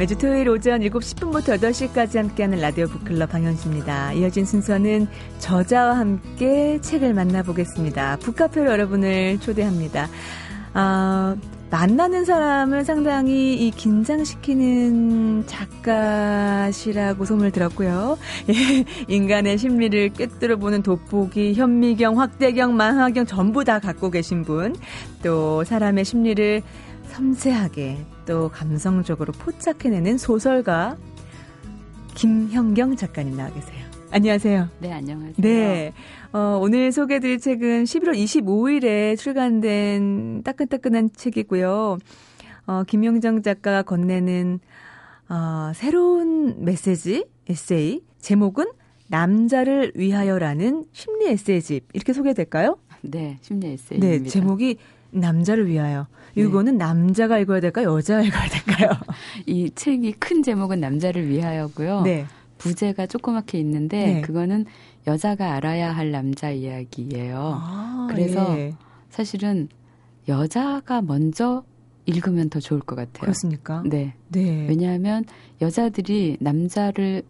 [0.02, 4.14] 매주 토요일 오전 7시 10분부터 8시까지 함께하는 라디오 북클럽 방현수입니다.
[4.14, 8.18] 이어진 순서는 저자와 함께 책을 만나보겠습니다.
[8.18, 10.10] 북카페로 여러분을 초대합니다.
[10.74, 11.36] 아,
[11.70, 18.18] 만나는 사람을 상당히 이 긴장시키는 작가시라고 소문을 들었고요.
[18.50, 24.76] 예, 인간의 심리를 꿰뚫어 보는 돋보기, 현미경, 확대경, 만화경 전부 다 갖고 계신 분.
[25.22, 26.64] 또 사람의 심리를
[27.12, 30.98] 섬세하게 또 감성적으로 포착해내는 소설가
[32.16, 33.82] 김형경 작가님 나와 계세요.
[34.12, 34.68] 안녕하세요.
[34.80, 35.34] 네, 안녕하세요.
[35.38, 35.94] 네.
[36.34, 41.98] 어, 오늘 소개해드릴 책은 11월 25일에 출간된 따끈따끈한 책이고요.
[42.68, 44.60] 어, 김영정 작가가 건네는
[45.30, 48.66] 어, 새로운 메시지, 에세이, 제목은
[49.08, 51.88] 남자를 위하여라는 심리 에세이집.
[51.94, 52.78] 이렇게 소개될까요?
[53.02, 54.24] 네, 심리 에세이입니다.
[54.24, 54.78] 네, 제목이
[55.12, 56.08] 남자를 위하여.
[56.36, 56.86] 이거는 네.
[56.86, 57.96] 남자가 읽어야 될까요?
[57.96, 58.90] 여자가 읽어야 될까요?
[59.46, 62.02] 이 책이 큰 제목은 남자를 위하여고요.
[62.02, 62.26] 네.
[62.58, 64.22] 부제가 조그맣게 있는데 네.
[64.22, 64.66] 그거는
[65.08, 67.60] 여자가 알아야 할 남자 이야기예요.
[67.60, 68.76] 아, 그래서 예.
[69.10, 69.68] 사실은
[70.28, 71.64] 여자가 먼저
[72.06, 73.22] 읽으면 더 좋을 것 같아요.
[73.22, 73.84] 그렇습니까?
[73.86, 74.14] 네.
[74.30, 74.68] 네.
[74.68, 75.26] 왜냐하면
[75.62, 77.24] 여자들이 남자를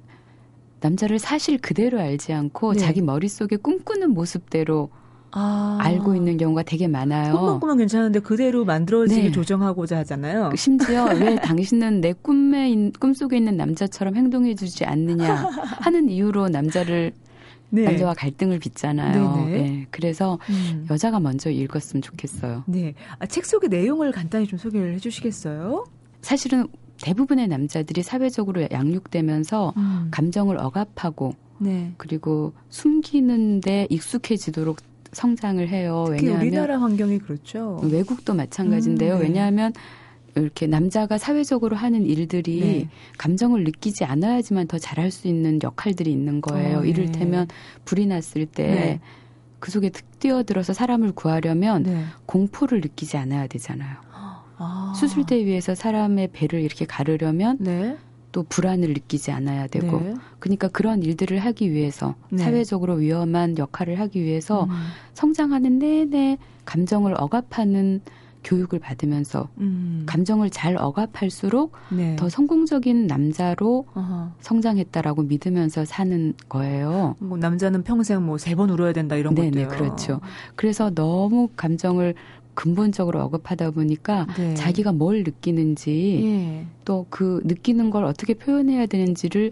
[0.81, 2.79] 남자를 사실 그대로 알지 않고 네.
[2.79, 4.89] 자기 머릿속에 꿈꾸는 모습대로
[5.31, 5.77] 아.
[5.79, 7.33] 알고 있는 경우가 되게 많아요.
[7.33, 9.31] 꿈만 꾸면 괜찮은데 그대로 만들어지게 네.
[9.31, 10.51] 조정하고자 하잖아요.
[10.55, 15.33] 심지어 왜 당신은 내 꿈에 꿈속에 있는 남자처럼 행동해 주지 않느냐
[15.81, 17.13] 하는 이유로 남자를
[17.69, 17.83] 네.
[17.83, 19.45] 남자와 갈등을 빚잖아요.
[19.45, 19.87] 네.
[19.91, 20.85] 그래서 음.
[20.89, 22.63] 여자가 먼저 읽었으면 좋겠어요.
[22.67, 22.93] 네.
[23.19, 25.85] 아, 책 속의 내용을 간단히 좀 소개를 해주시겠어요?
[26.21, 26.67] 사실은
[27.01, 30.07] 대부분의 남자들이 사회적으로 양육되면서 음.
[30.11, 31.93] 감정을 억압하고 네.
[31.97, 34.77] 그리고 숨기는데 익숙해지도록
[35.11, 36.05] 성장을 해요.
[36.09, 37.79] 왜냐하면 우리나라 환경이 그렇죠.
[37.83, 39.15] 외국도 마찬가지인데요.
[39.15, 39.23] 음, 네.
[39.27, 39.73] 왜냐하면
[40.35, 42.89] 이렇게 남자가 사회적으로 하는 일들이 네.
[43.17, 46.79] 감정을 느끼지 않아야지만 더 잘할 수 있는 역할들이 있는 거예요.
[46.79, 46.89] 어, 네.
[46.89, 47.47] 이를테면
[47.85, 48.99] 불이 났을 때그 네.
[49.67, 52.05] 속에 뛰어들어서 사람을 구하려면 네.
[52.25, 53.97] 공포를 느끼지 않아야 되잖아요.
[54.63, 54.93] 아.
[54.95, 57.97] 수술대 위에서 사람의 배를 이렇게 가르려면 네.
[58.31, 60.13] 또 불안을 느끼지 않아야 되고 네.
[60.39, 62.43] 그러니까 그런 일들을 하기 위해서 네.
[62.43, 64.69] 사회적으로 위험한 역할을 하기 위해서 음.
[65.13, 68.01] 성장하는 내내 감정을 억압하는
[68.43, 70.03] 교육을 받으면서 음.
[70.07, 72.15] 감정을 잘 억압할수록 네.
[72.15, 74.31] 더 성공적인 남자로 어허.
[74.39, 77.15] 성장했다라고 믿으면서 사는 거예요.
[77.19, 80.21] 뭐 남자는 평생 뭐 세 번 울어야 된다 이런 것도 네 그렇죠.
[80.55, 82.15] 그래서 너무 감정을
[82.53, 84.53] 근본적으로 억압하다 보니까 네.
[84.53, 86.65] 자기가 뭘 느끼는지 예.
[86.85, 89.51] 또그 느끼는 걸 어떻게 표현해야 되는지를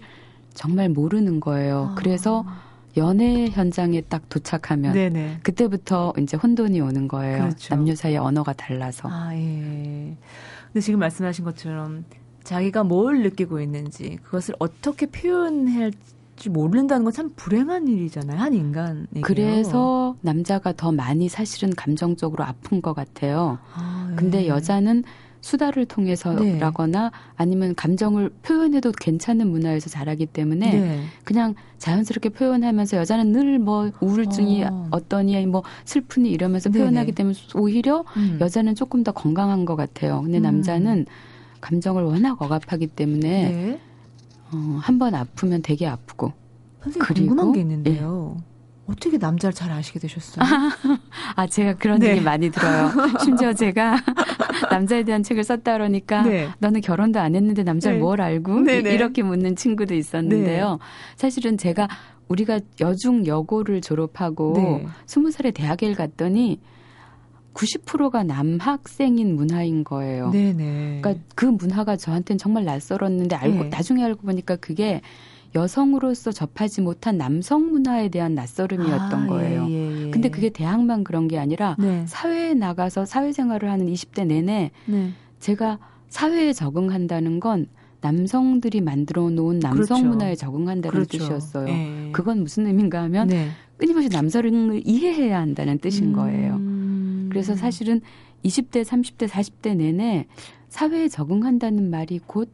[0.54, 1.92] 정말 모르는 거예요.
[1.92, 1.96] 아.
[1.96, 2.46] 그래서
[2.98, 5.40] 연애 현장에 딱 도착하면 네네.
[5.44, 7.44] 그때부터 이제 혼돈이 오는 거예요.
[7.44, 7.76] 그렇죠.
[7.76, 9.10] 남녀 사이의 언어가 달라서.
[9.12, 10.18] 아, 예.
[10.68, 12.06] 근데 지금 말씀하신 것처럼
[12.44, 15.68] 자기가 뭘 느끼고 있는지 그것을 어떻게 표현
[16.40, 18.40] 할지 모른다는 건 참 불행한 일이잖아요.
[18.40, 19.08] 한 인간.
[19.24, 23.58] 그래서 남자가 더 많이 사실은 감정적으로 아픈 것 같아요.
[23.74, 24.16] 아, 예.
[24.16, 25.04] 근데 여자는
[25.42, 27.10] 수다를 통해서라거나 네.
[27.36, 31.02] 아니면 감정을 표현해도 괜찮은 문화에서 자라기 때문에 네.
[31.26, 35.00] 그냥 자연스럽게 표현하면서 여자는 늘 뭐 우울증이 어.
[35.10, 36.84] 떠니 뭐 슬프니 이러면서 네네.
[36.86, 38.38] 표현하기 때문에 오히려 음.
[38.40, 40.22] 여자는 조금 더 건강한 것 같아요.
[40.22, 40.44] 근데 음.
[40.44, 41.06] 남자는
[41.60, 43.80] 감정을 워낙 억압하기 때문에 네.
[44.54, 46.34] 어, 한 번 아프면 되게 아프고
[46.84, 48.36] 선생님 그리고, 궁금한 게 있는데요.
[48.38, 48.44] 예.
[48.92, 50.44] 어떻게 남자를 잘 아시게 되셨어요?
[51.36, 52.12] 아, 제가 그런 네.
[52.12, 52.90] 얘기 많이 들어요.
[53.24, 53.98] 심지어 제가
[54.72, 56.50] 남자에 대한 책을 썼다 그러니까 네.
[56.58, 58.02] 너는 결혼도 안 했는데 남자를 네.
[58.04, 58.62] 뭘 알고.
[58.62, 58.78] 네.
[58.80, 60.72] 이렇게 묻는 친구도 있었는데요.
[60.72, 60.78] 네.
[61.18, 61.88] 사실은 제가
[62.30, 64.88] 우리가 여중 여고를 졸업하고 네.
[65.06, 66.60] 스무 살에 대학에 갔더니
[67.60, 70.32] 90%가 남학생인 문화인 거예요.
[70.32, 71.00] 네네.
[71.02, 73.70] 그러니까 그 문화가 저한테는 정말 낯설었는데 알고 네.
[73.70, 75.02] 나중에 알고 보니까 그게
[75.56, 79.68] 여성으로서 접하지 못한 남성 문화에 대한 낯설음이었던 아, 거예요.
[79.68, 80.12] 예, 예, 예.
[80.12, 82.06] 근데 그게 대학만 그런 게 아니라 네.
[82.08, 85.12] 사회에 나가서 사회생활을 하는 20대 내내 네.
[85.40, 87.68] 제가 사회에 적응한다는 건
[88.02, 90.08] 남성들이 만들어 놓은 남성 그렇죠.
[90.08, 91.18] 문화에 적응한다는 그렇죠.
[91.18, 91.68] 뜻이었어요.
[91.68, 92.10] 예.
[92.14, 93.50] 그건 무슨 의미인가 하면 네.
[93.78, 96.14] 끊임없이 남성을 이해해야 한다는 뜻인 음.
[96.14, 96.79] 거예요.
[97.30, 98.02] 그래서 사실은
[98.44, 100.28] 20대, 30대, 40대 내내
[100.70, 102.50] 사회에 적응한다는 말이 곧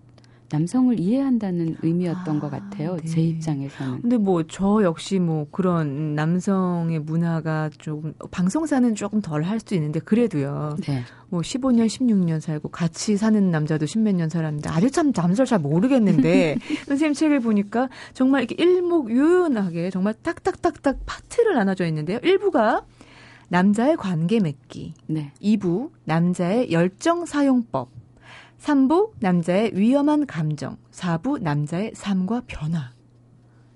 [0.52, 2.98] 남성을 이해한다는 의미였던 아, 것 같아요.
[2.98, 3.08] 네.
[3.08, 4.02] 제 입장에서는.
[4.02, 10.00] 근데 뭐 저 역시 뭐 그런 남성의 문화가 조금 방송사는 조금 덜 할 수 있는데
[10.00, 10.78] 그래도요.
[10.82, 11.02] 네.
[11.30, 16.58] 뭐 15년, 16년 살고 같이 사는 남자도 십몇 년 살았는데 아주 참 남자를 잘 모르겠는데
[16.88, 22.20] 선생님 책을 보니까 정말 이렇게 일목요연하게 정말 딱딱딱딱 파트를 나눠져 있는데요.
[22.20, 22.84] 1부가
[23.50, 24.94] 남자의 관계 맺기.
[25.08, 25.32] 네.
[25.42, 27.90] 2부 남자의 열정 사용법.
[28.60, 32.94] 3부 남자의 위험한 감정, 4부 남자의 삶과 변화.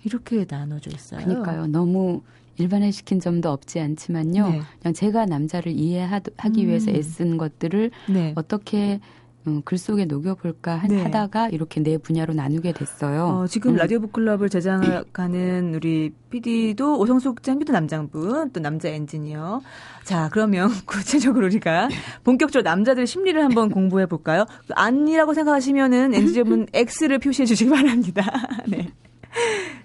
[0.04, 1.24] 이렇게 나눠져 있어요.
[1.24, 1.68] 그러니까요.
[1.68, 2.22] 너무
[2.58, 4.50] 일반화시킨 점도 없지 않지만요.
[4.50, 4.62] 네.
[4.82, 6.32] 그냥 제가 남자를 이해하기
[6.64, 6.68] 음.
[6.68, 8.34] 위해서 애쓴 것들을 네.
[8.36, 9.00] 어떻게
[9.47, 11.04] 음, 글 속에 녹여볼까 네.
[11.04, 13.25] 하다가 이렇게 네 분야로 나누게 됐어요.
[13.25, 13.75] 어, 지금 음.
[13.78, 19.62] 라디오 북클럽을 제작하는 우리 PD도 오성숙 장비도 남장분, 또 남자 엔지니어.
[20.04, 21.89] 자, 그러면 구체적으로 우리가
[22.23, 24.45] 본격적으로 남자들 심리를 한번 공부해 볼까요?
[24.75, 28.23] 아니라고 생각하시면은 엔지니어분 X를 표시해 주시기 바랍니다.
[28.67, 28.89] 네.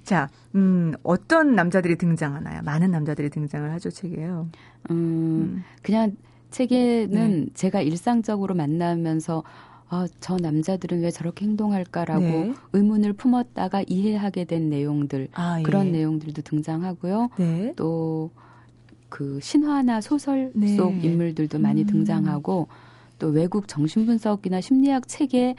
[0.02, 2.62] 자, 음, 어떤 남자들이 등장하나요?
[2.62, 4.48] 많은 남자들이 등장을 하죠, 책에요.
[4.90, 5.64] 음, 음.
[5.82, 6.12] 그냥
[6.54, 7.46] 책에는 네.
[7.54, 9.42] 제가 일상적으로 만나면서
[9.88, 12.54] 아, 저 남자들은 왜 저렇게 행동할까라고 네.
[12.72, 15.62] 의문을 품었다가 이해하게 된 내용들 아, 예.
[15.62, 17.28] 그런 내용들도 등장하고요.
[17.36, 17.72] 네.
[17.76, 20.76] 또그 신화나 소설 네.
[20.76, 21.86] 속 인물들도 많이 음.
[21.86, 22.68] 등장하고
[23.18, 25.54] 또 외국 정신분석이나 심리학 책에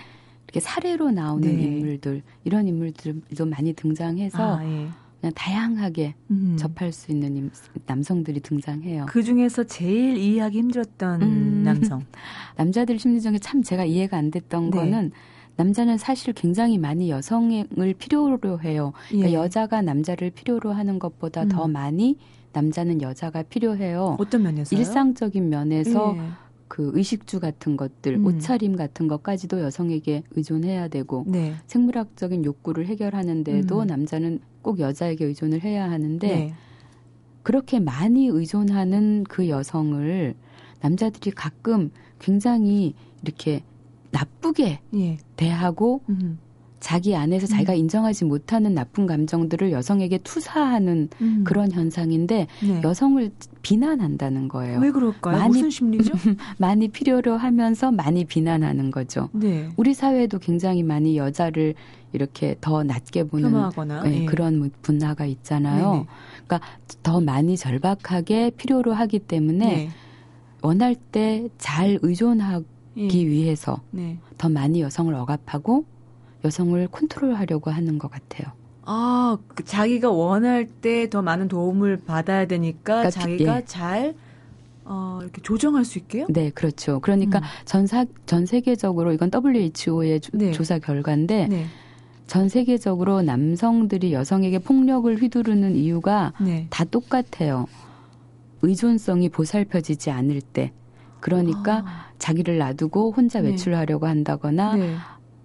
[0.46, 1.62] 이렇게 사례로 나오는 네.
[1.62, 4.88] 인물들 이런 인물들도 많이 등장해서 아, 예.
[5.26, 6.56] 그냥 다양하게 음.
[6.56, 7.50] 접할 수 있는
[7.88, 9.08] 남성들이 등장해요.
[9.08, 11.64] 그 중에서 제일 이해하기 힘들었던 음.
[11.66, 12.04] 남성.
[12.58, 14.78] 남자들 심리 중에 참 제가 이해가 안 됐던 네.
[14.78, 15.12] 거는
[15.56, 18.94] 남자는 사실 굉장히 많이 여성을 필요로 해요.
[19.08, 19.34] 그러니까 예.
[19.34, 21.50] 여자가 남자를 필요로 하는 것보다 음.
[21.50, 22.18] 더 많이
[22.54, 24.18] 남자는 여자가 필요해요.
[24.20, 24.80] 어떤 면에서요?
[24.80, 26.22] 일상적인 면에서 예.
[26.68, 28.26] 그 의식주 같은 것들, 음.
[28.26, 31.54] 옷차림 같은 것까지도 여성에게 의존해야 되고 네.
[31.68, 33.88] 생물학적인 욕구를 해결하는데도 음.
[33.88, 36.54] 남자는 꼭 여자에게 의존을 해야 하는데 네.
[37.44, 40.34] 그렇게 많이 의존하는 그 여성을
[40.82, 43.62] 남자들이 가끔 굉장히 이렇게
[44.12, 45.18] 나쁘게 예.
[45.36, 46.40] 대하고 음.
[46.86, 47.78] 자기 안에서 자기가 음.
[47.80, 51.44] 인정하지 못하는 나쁜 감정들을 여성에게 투사하는 음.
[51.44, 52.82] 그런 현상인데 네.
[52.84, 53.32] 여성을
[53.64, 54.80] 비난한다는 거예요.
[54.82, 55.36] 왜 그럴까요?
[55.36, 56.14] 많이, 무슨 심리죠?
[56.60, 59.30] 많이 필요로 하면서 많이 비난하는 거죠.
[59.32, 59.68] 네.
[59.78, 61.74] 우리 사회도 굉장히 많이 여자를
[62.14, 63.72] 이렇게 더 낮게 보는
[64.04, 64.26] 네, 예.
[64.26, 65.94] 그런 분화가 있잖아요.
[65.96, 66.06] 네
[66.46, 66.62] 그러니까
[67.02, 69.90] 더 많이 절박하게 필요로 하기 때문에 네.
[70.62, 72.64] 원할 때 잘 의존하기
[72.98, 73.26] 예.
[73.26, 74.20] 위해서 네.
[74.38, 75.86] 더 많이 여성을 억압하고
[76.46, 78.54] 여성을 컨트롤하려고 하는 것 같아요.
[78.84, 83.66] 아, 그 자기가 원할 때 더 많은 도움을 받아야 되니까 그러니까, 자기가 예.
[83.66, 84.16] 잘
[84.88, 86.28] 어, 이렇게 조정할 수 있게요?
[86.30, 87.00] 네, 그렇죠.
[87.00, 87.44] 그러니까 음.
[87.66, 90.52] 전, 사, 전 세계적으로 이건 WHO의 네.
[90.52, 91.66] 조사 결과인데 네.
[92.28, 96.68] 전 세계적으로 남성들이 여성에게 폭력을 휘두르는 이유가 네.
[96.70, 97.66] 다 똑같아요.
[98.62, 100.72] 의존성이 보살펴지지 않을 때.
[101.20, 102.06] 그러니까 아.
[102.20, 103.50] 자기를 놔두고 혼자 네.
[103.50, 104.96] 외출하려고 한다거나 네.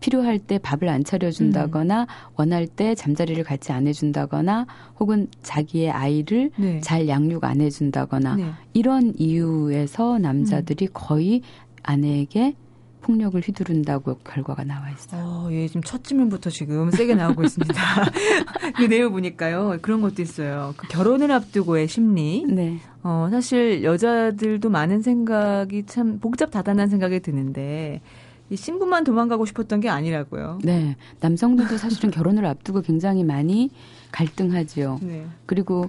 [0.00, 2.06] 필요할 때 밥을 안 차려준다거나 음.
[2.36, 4.66] 원할 때 잠자리를 같이 안 해준다거나
[4.98, 6.80] 혹은 자기의 아이를 네.
[6.80, 8.50] 잘 양육 안 해준다거나 네.
[8.72, 10.90] 이런 이유에서 남자들이 음.
[10.92, 11.42] 거의
[11.82, 12.54] 아내에게
[13.00, 15.24] 폭력을 휘두른다고 결과가 나와 있어요.
[15.24, 17.74] 어, 예, 지금 첫 질문부터 지금 세게 나오고 있습니다.
[18.76, 19.78] 그 내용 보니까요.
[19.80, 20.74] 그런 것도 있어요.
[20.76, 22.44] 그 결혼을 앞두고의 심리.
[22.46, 22.78] 네.
[23.02, 28.02] 어, 사실 여자들도 많은 생각이 참 복잡 다단한 생각이 드는데
[28.50, 30.58] 이 신부만 도망가고 싶었던 게 아니라고요.
[30.64, 30.96] 네.
[31.20, 33.70] 남성들도 사실은 결혼을 앞두고 굉장히 많이
[34.10, 34.98] 갈등하지요.
[35.02, 35.24] 네.
[35.46, 35.88] 그리고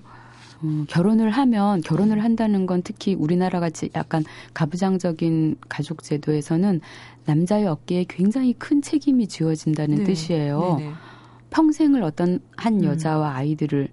[0.63, 6.82] 음, 결혼을 하면 결혼을 한다는 건 특히 우리나라 같이 약간 가부장적인 가족 제도에서는
[7.26, 10.04] 남자의 어깨에 굉장히 큰 책임이 지어진다는 네.
[10.04, 10.76] 뜻이에요.
[10.78, 10.91] 네네.
[11.50, 12.84] 평생을 어떤 한 음.
[12.84, 13.89] 여자와 아이들을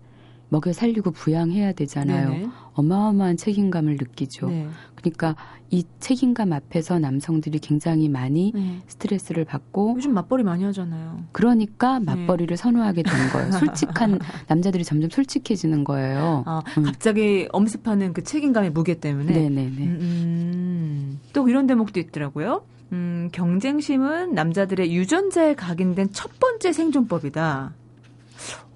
[0.51, 2.31] 먹여 살리고 부양해야 되잖아요.
[2.31, 2.49] 네네.
[2.75, 4.49] 어마어마한 책임감을 느끼죠.
[4.49, 4.69] 네.
[5.01, 5.37] 그러니까
[5.71, 8.81] 이 책임감 앞에서 남성들이 굉장히 많이 네.
[8.87, 11.25] 스트레스를 받고 요즘 맞벌이 많이 하잖아요.
[11.33, 12.05] 그러니까 네.
[12.07, 12.63] 맞벌이를 네.
[12.63, 13.53] 선호하게 된 거예요.
[13.53, 16.43] 솔직한 남자들이 점점 솔직해지는 거예요.
[16.47, 16.85] 아, 음.
[16.85, 19.33] 갑자기 엄습하는 그 책임감의 무게 때문에.
[19.33, 19.83] 네네네.
[19.85, 21.21] 음, 음.
[21.33, 22.63] 또 이런 대목도 있더라고요.
[22.93, 27.73] 음, 경쟁심은 남자들의 유전자에 각인된 첫 번째 생존법이다.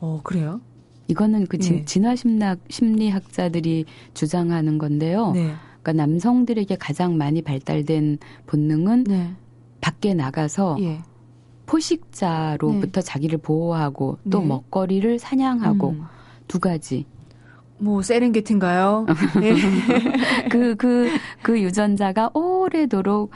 [0.00, 0.60] 어, 그래요?
[1.08, 1.84] 이거는 그 네.
[1.84, 5.32] 진화 심리학 심리학자들이 주장하는 건데요.
[5.32, 5.54] 네.
[5.82, 9.32] 그러니까 남성들에게 가장 많이 발달된 본능은 네.
[9.80, 11.02] 밖에 나가서 예.
[11.66, 13.04] 포식자로부터 네.
[13.04, 14.46] 자기를 보호하고 또 네.
[14.46, 16.04] 먹거리를 사냥하고 음.
[16.48, 17.06] 두 가지.
[17.78, 19.06] 뭐 세렝게티인가요?
[20.50, 21.10] 그그그 그,
[21.42, 23.32] 그 유전자가 오래도록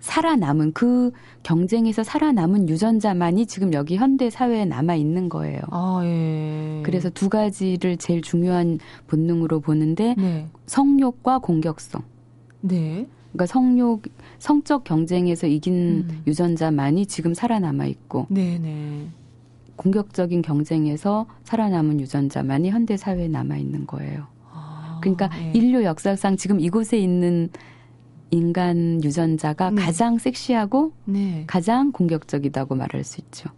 [0.00, 5.60] 살아남은 그 경쟁에서 살아남은 유전자만이 지금 여기 현대 사회에 남아 있는 거예요.
[5.70, 6.82] 아, 예.
[6.84, 10.46] 그래서 두 가지를 제일 중요한 본능으로 보는데 네.
[10.66, 12.02] 성욕과 공격성.
[12.62, 13.06] 네.
[13.32, 14.02] 그러니까 성욕
[14.38, 15.74] 성적 경쟁에서 이긴
[16.08, 16.22] 음.
[16.26, 19.06] 유전자만이 지금 살아남아 있고 네, 네.
[19.76, 24.26] 공격적인 경쟁에서 살아남은 유전자만이 현대 사회에 남아 있는 거예요.
[24.52, 25.52] 아, 그러니까 네.
[25.54, 27.50] 인류 역사상 지금 이곳에 있는
[28.30, 29.82] 인간 유전자가 네.
[29.82, 31.44] 가장 섹시하고 네.
[31.46, 33.50] 가장 공격적이다고 말할 수 있죠.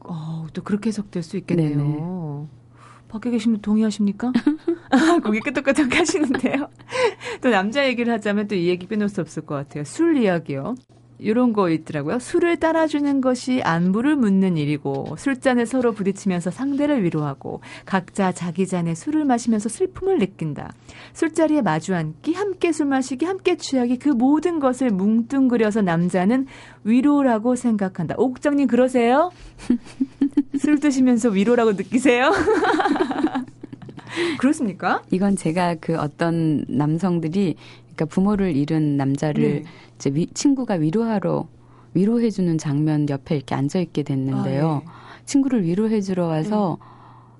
[0.00, 1.76] 어, 또 그렇게 해석될 수 있겠네요.
[1.76, 2.60] 네네.
[3.08, 4.32] 밖에 계신 분 동의하십니까?
[5.24, 6.68] 고개 끄덕끄덕 하시는데요.
[7.42, 9.84] 또 남자 얘기를 하자면 또 이 얘기 빼놓을 수 없을 것 같아요.
[9.84, 10.74] 술 이야기요.
[11.20, 12.18] 이런 거 있더라고요.
[12.18, 19.24] 술을 따라주는 것이 안부를 묻는 일이고 술잔을 서로 부딪히면서 상대를 위로하고 각자 자기 잔에 술을
[19.24, 20.72] 마시면서 슬픔을 느낀다.
[21.12, 26.46] 술자리에 마주 앉기, 함께 술 마시기, 함께 취하기 그 모든 것을 뭉뚱그려서 남자는
[26.84, 28.14] 위로라고 생각한다.
[28.16, 29.30] 옥정님 그러세요?
[30.58, 32.32] 술 드시면서 위로라고 느끼세요?
[34.38, 35.02] 그렇습니까?
[35.10, 37.56] 이건 제가 그 어떤 남성들이
[37.94, 39.64] 그러니까 부모를 잃은 남자를 네.
[40.00, 41.46] 이제 위, 친구가 위로하러
[41.92, 44.82] 위로해주는 장면 옆에 이렇게 앉아있게 됐는데요.
[44.86, 45.24] 아, 네.
[45.26, 46.86] 친구를 위로해주러 와서 네.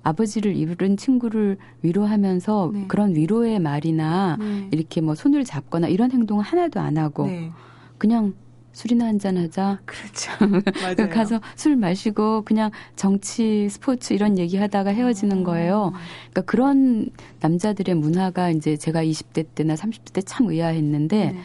[0.03, 2.85] 아버지를 잃은 친구를 위로하면서 네.
[2.87, 4.67] 그런 위로의 말이나 네.
[4.71, 7.51] 이렇게 뭐 손을 잡거나 이런 행동을 하나도 안 하고 네.
[7.97, 8.33] 그냥
[8.73, 9.79] 술이나 한잔 하자.
[9.85, 10.31] 그렇죠.
[10.81, 11.09] 맞아요.
[11.11, 15.43] 가서 술 마시고 그냥 정치, 스포츠 이런 얘기 하다가 헤어지는 아.
[15.43, 15.93] 거예요.
[16.29, 17.09] 그러니까 그런
[17.41, 21.39] 남자들의 문화가 이제 제가 20대 때나 30대 때 참 의아했는데 네.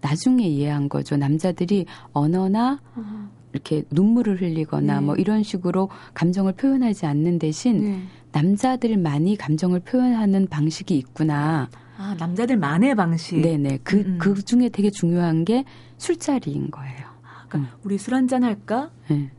[0.00, 1.16] 나중에 이해한 거죠.
[1.16, 3.30] 남자들이 언어나 아.
[3.52, 5.06] 이렇게 눈물을 흘리거나 네.
[5.06, 8.02] 뭐 이런 식으로 감정을 표현하지 않는 대신 네.
[8.32, 11.68] 남자들만이 감정을 표현하는 방식이 있구나.
[11.96, 13.40] 아, 남자들만의 방식.
[13.40, 13.80] 네네.
[13.82, 14.18] 그, 음, 음.
[14.18, 15.64] 그 중에 되게 중요한 게
[15.96, 17.06] 술자리인 거예요.
[17.22, 17.80] 아, 그러니까 음.
[17.82, 18.90] 우리 술 한잔 할까?
[19.08, 19.30] 네.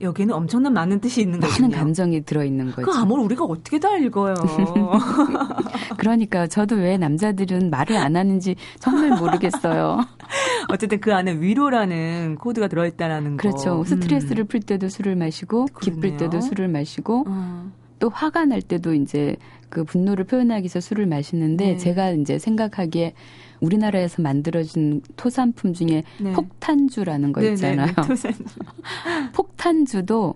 [0.00, 1.62] 여기는 엄청난 많은 뜻이 있는 거죠.
[1.62, 2.90] 많은 감정이 들어있는 거죠.
[2.90, 4.34] 그 암호를 우리가 어떻게 다 읽어요.
[5.98, 10.00] 그러니까 저도 왜 남자들은 말을 안 하는지 정말 모르겠어요.
[10.70, 13.42] 어쨌든 그 안에 위로라는 코드가 들어있다라는 거.
[13.42, 13.82] 그렇죠.
[13.84, 14.46] 스트레스를 음.
[14.46, 15.80] 풀 때도 술을 마시고 그렇네요.
[15.80, 17.72] 기쁠 때도 술을 마시고 어.
[17.98, 19.36] 또 화가 날 때도 이제
[19.68, 21.76] 그 분노를 표현하기 위해서 술을 마시는데 네.
[21.76, 23.14] 제가 이제 생각하기에
[23.60, 26.32] 우리나라에서 만들어진 토산품 중에 네.
[26.32, 27.86] 폭탄주라는 거 있잖아요.
[27.86, 28.32] 네, 네,
[29.32, 30.34] 폭탄주도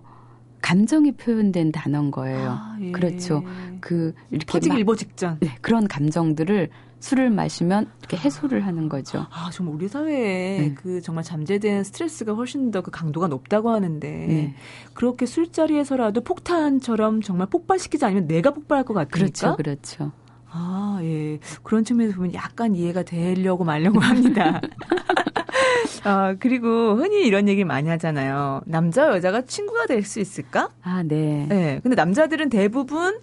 [0.61, 2.51] 감정이 표현된 단어인 거예요.
[2.51, 2.91] 아, 예.
[2.91, 3.43] 그렇죠.
[3.81, 5.37] 그 이렇게 터지기 일보 직전.
[5.41, 6.69] 네, 그런 감정들을
[7.03, 9.25] 술을 마시면 이렇게 해소를 하는 거죠.
[9.29, 10.73] 아, 정말 우리 사회에 네.
[10.73, 14.55] 그 정말 잠재된 스트레스가 훨씬 더 그 강도가 높다고 하는데 네.
[14.93, 19.17] 그렇게 술자리에서라도 폭탄처럼 정말 폭발시키지 않으면 내가 폭발할 것 같으니까.
[19.17, 20.11] 그렇죠, 그렇죠.
[20.55, 21.39] 아, 예.
[21.63, 24.61] 그런 측면에서 보면 약간 이해가 되려고 말려고 합니다.
[26.05, 28.61] 어, 그리고 흔히 이런 얘기 많이 하잖아요.
[28.65, 30.69] 남자 여자가 친구가 될 수 있을까?
[30.83, 31.45] 아, 네.
[31.49, 31.79] 네.
[31.81, 33.19] 근데 남자들은 대부분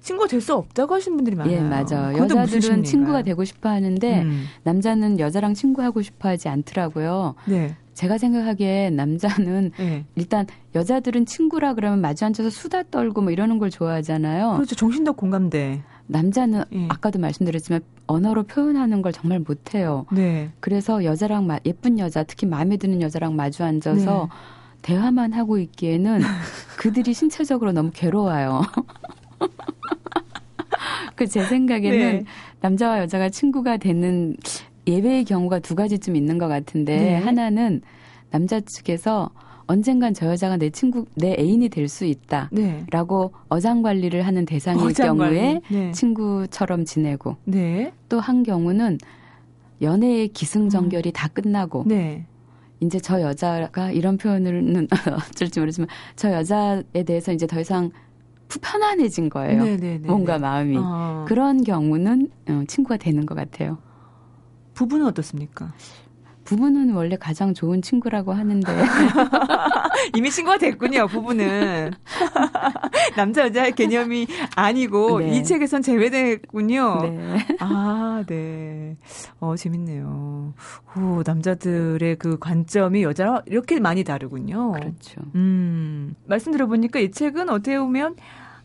[0.00, 1.56] 친구가 될 수 없다고 하시는 분들이 많아요.
[1.56, 2.16] 예, 맞아요.
[2.16, 4.46] 여자들은 친구가 되고 싶어 하는데 음.
[4.64, 7.34] 남자는 여자랑 친구하고 싶어 하지 않더라고요.
[7.46, 7.76] 네.
[7.94, 10.04] 제가 생각하기에 남자는 네.
[10.16, 14.54] 일단 여자들은 친구라 그러면 마주 앉아서 수다 떨고 뭐 이러는 걸 좋아하잖아요.
[14.54, 14.74] 그렇죠.
[14.74, 15.82] 정신적 공감대.
[16.12, 16.86] 남자는 예.
[16.88, 20.06] 아까도 말씀드렸지만 언어로 표현하는 걸 정말 못해요.
[20.12, 20.50] 네.
[20.60, 24.36] 그래서 여자랑 마, 예쁜 여자, 특히 마음에 드는 여자랑 마주 앉아서 네.
[24.82, 26.20] 대화만 하고 있기에는
[26.78, 28.62] 그들이 신체적으로 너무 괴로워요.
[31.16, 32.24] 그 제 생각에는 네.
[32.60, 34.36] 남자와 여자가 친구가 되는
[34.86, 37.14] 예외의 경우가 두 가지쯤 있는 것 같은데 네.
[37.16, 37.82] 하나는
[38.30, 39.30] 남자 측에서
[39.66, 42.48] 언젠간 저 여자가 내 친구, 내 애인이 될 수 있다.
[42.52, 42.84] 네.
[42.90, 45.90] 라고 어장 관리를 하는 대상일 어장 경우에 네.
[45.92, 47.36] 친구처럼 지내고.
[47.44, 47.92] 네.
[48.08, 48.98] 또한 경우는
[49.80, 51.12] 연애의 기승전결이 음.
[51.12, 51.84] 다 끝나고.
[51.86, 52.26] 네.
[52.80, 54.88] 이제 저 여자가 이런 표현은
[55.30, 57.90] 어쩔지 모르지만 저 여자에 대해서 이제 더 이상
[58.60, 59.62] 편안해진 거예요.
[59.64, 59.76] 네네네네.
[59.80, 60.76] 네, 네, 뭔가 마음이.
[60.78, 61.24] 어.
[61.28, 63.78] 그런 경우는 어, 친구가 되는 것 같아요.
[64.74, 65.72] 부부는 어떻습니까?
[66.52, 68.66] 부부는 원래 가장 좋은 친구라고 하는데
[70.14, 71.06] 이미 친구가 됐군요.
[71.06, 71.92] 부부는
[73.16, 75.36] 남자 여자 개념이 아니고 네.
[75.38, 76.98] 이 책에선 제외됐군요.
[77.02, 77.38] 네.
[77.58, 78.96] 아, 네.
[79.40, 80.52] 어 재밌네요.
[80.96, 84.72] 오, 남자들의 그 관점이 여자와 이렇게 많이 다르군요.
[84.72, 85.22] 그렇죠.
[85.34, 88.16] 음 말씀 들어보니까 이 책은 어떻게 보면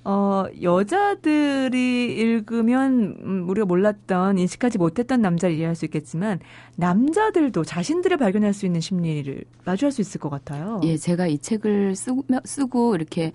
[0.10, 6.40] 어, 여자들이 읽으면 음, 우리가 몰랐던 인식하지 못했던 남자를 이해할 수 있겠지만
[6.78, 10.80] 남자들도 자신들을 발견할 수 있는 심리를 마주할 수 있을 것 같아요.
[10.86, 13.34] 예, 제가 이 책을 쓰고, 쓰고 이렇게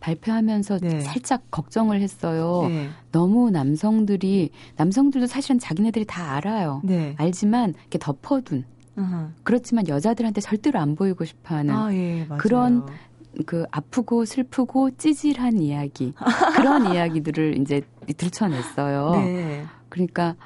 [0.00, 1.00] 발표하면서 네.
[1.00, 2.64] 살짝 걱정을 했어요.
[2.68, 2.88] 네.
[3.12, 6.80] 너무 남성들이 남성들도 사실은 자기네들이 다 알아요.
[6.84, 7.16] 네.
[7.18, 8.64] 알지만 이렇게 덮어둔.
[9.44, 12.84] 그렇지만 여자들한테 절대로 안 보이고 싶어하는 아, 예, 그런
[13.46, 16.12] 그 아프고 슬프고 찌질한 이야기
[16.56, 17.82] 그런 이야기들을 이제
[18.16, 19.12] 들춰냈어요.
[19.12, 19.64] 네.
[19.88, 20.36] 그러니까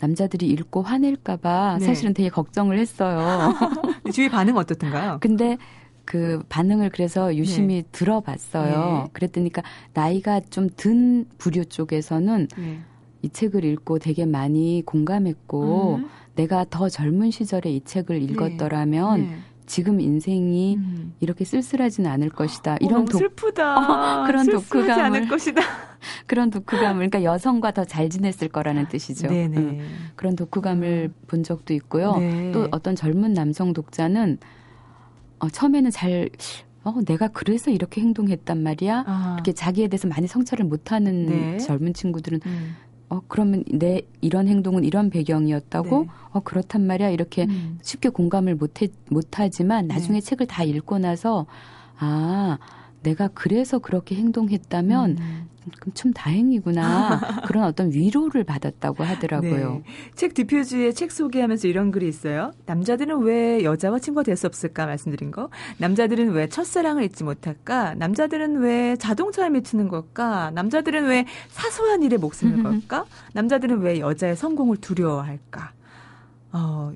[0.00, 1.86] 남자들이 읽고 화낼까봐 네.
[1.86, 3.54] 사실은 되게 걱정을 했어요.
[4.12, 5.18] 주위 반응 어떻던가요?
[5.20, 5.58] 근데
[6.04, 7.88] 그 반응을 그래서 유심히 네.
[7.92, 9.02] 들어봤어요.
[9.04, 9.10] 네.
[9.12, 12.78] 그랬더니까 나이가 좀 든 부류 쪽에서는 네.
[13.22, 16.08] 이 책을 읽고 되게 많이 공감했고 음.
[16.36, 18.24] 내가 더 젊은 시절에 이 책을 네.
[18.24, 19.36] 읽었더라면 네.
[19.68, 21.14] 지금 인생이 음.
[21.20, 22.74] 이렇게 쓸쓸하진 않을 것이다.
[22.74, 24.22] 어, 이런 어, 독, 슬프다.
[24.22, 25.60] 어, 그런 독후감을 않을 것이다.
[26.26, 29.28] 그런 독후감을 그러니까 여성과 더 잘 지냈을 거라는 뜻이죠.
[29.28, 29.56] 네네.
[29.56, 30.10] 음.
[30.16, 31.26] 그런 독후감을 음.
[31.26, 32.16] 본 적도 있고요.
[32.16, 32.50] 네.
[32.52, 34.38] 또 어떤 젊은 남성 독자는
[35.38, 36.30] 어, 처음에는 잘
[36.84, 39.04] 어, 내가 그래서 이렇게 행동했단 말이야.
[39.06, 39.32] 아.
[39.36, 41.58] 이렇게 자기에 대해서 많이 성찰을 못하는 네.
[41.58, 42.76] 젊은 친구들은 음.
[43.10, 46.02] 어, 그러면 내 이런 행동은 이런 배경이었다고?
[46.02, 46.08] 네.
[46.30, 47.10] 어, 그렇단 말이야.
[47.10, 47.78] 이렇게 음.
[47.82, 50.26] 쉽게 공감을 못 해, 못하지만 나중에 네.
[50.26, 51.46] 책을 다 읽고 나서,
[51.98, 52.58] 아,
[53.02, 55.48] 내가 그래서 그렇게 행동했다면 음.
[55.80, 59.72] 그럼 참 다행이구나 그런 어떤 위로를 받았다고 하더라고요.
[59.74, 59.82] 네.
[60.14, 62.52] 책 디퓨즈에 책 소개하면서 이런 글이 있어요.
[62.64, 65.50] 남자들은 왜 여자와 친구가 될 수 없을까 말씀드린 거.
[65.76, 67.94] 남자들은 왜 첫사랑을 잊지 못할까?
[67.96, 70.50] 남자들은 왜 자동차에 미치는 걸까?
[70.52, 73.04] 남자들은 왜 사소한 일에 목숨을 걸까?
[73.34, 75.72] 남자들은 왜 여자의 성공을 두려워할까?
[76.52, 76.92] 어,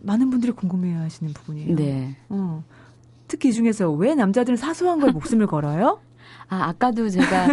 [0.00, 1.76] 많은 분들이 궁금해하시는 부분이에요.
[1.76, 2.16] 네.
[2.30, 2.64] 어.
[3.28, 6.00] 특히 이 중에서 왜 남자들은 사소한 걸 목숨을 걸어요?
[6.48, 7.48] 아, 아까도 제가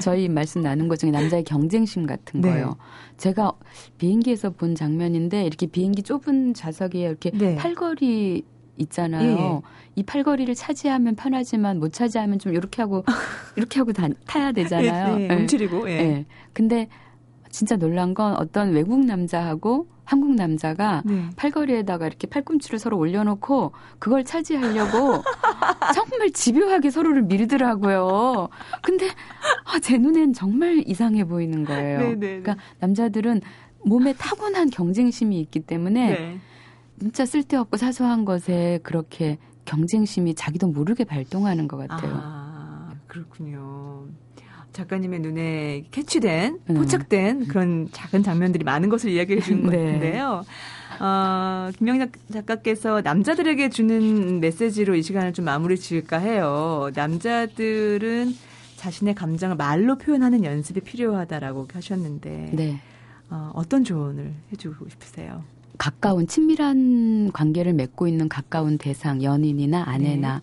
[0.00, 2.50] 저희 말씀 나눈 것 중에 남자의 경쟁심 같은 네.
[2.50, 2.76] 거요.
[3.16, 3.52] 제가
[3.98, 7.54] 비행기에서 본 장면인데 이렇게 비행기 좁은 좌석에 이렇게 네.
[7.54, 8.44] 팔걸이
[8.78, 9.62] 있잖아요.
[9.64, 9.68] 예.
[9.94, 13.04] 이 팔걸이를 차지하면 편하지만 못 차지하면 좀 이렇게 하고
[13.56, 15.20] 이렇게 하고 다, 타야 되잖아요.
[15.20, 15.34] 예, 예.
[15.34, 15.88] 움츠리고.
[15.88, 15.92] 예.
[15.92, 16.26] 예.
[16.52, 16.88] 근데
[17.52, 21.28] 진짜 놀란 건 어떤 외국 남자하고 한국 남자가 네.
[21.36, 25.22] 팔걸이에다가 이렇게 팔꿈치를 서로 올려놓고 그걸 차지하려고
[25.94, 28.48] 정말 집요하게 서로를 밀더라고요.
[28.82, 29.06] 근데
[29.64, 31.98] 아, 제 눈엔 정말 이상해 보이는 거예요.
[32.00, 32.16] 네네네.
[32.16, 32.40] 네, 네.
[32.40, 33.42] 그러니까 남자들은
[33.84, 36.40] 몸에 타고난 경쟁심이 있기 때문에 네.
[36.98, 42.18] 진짜 쓸데없고 사소한 것에 그렇게 경쟁심이 자기도 모르게 발동하는 것 같아요.
[42.22, 44.06] 아, 그렇군요.
[44.72, 46.74] 작가님의 눈에 캐치된, 음.
[46.74, 49.84] 포착된 그런 작은 장면들이 많은 것을 이야기해 주는 것 네.
[49.84, 50.44] 같은데요.
[51.00, 56.90] 어, 김영작 작가께서 남자들에게 주는 메시지로 이 시간을 좀 마무리 지을까 해요.
[56.94, 58.34] 남자들은
[58.76, 62.80] 자신의 감정을 말로 표현하는 연습이 필요하다라고 하셨는데 네.
[63.30, 65.44] 어, 어떤 조언을 해주고 싶으세요?
[65.78, 70.42] 가까운 친밀한 관계를 맺고 있는 가까운 대상, 연인이나 아내나 네.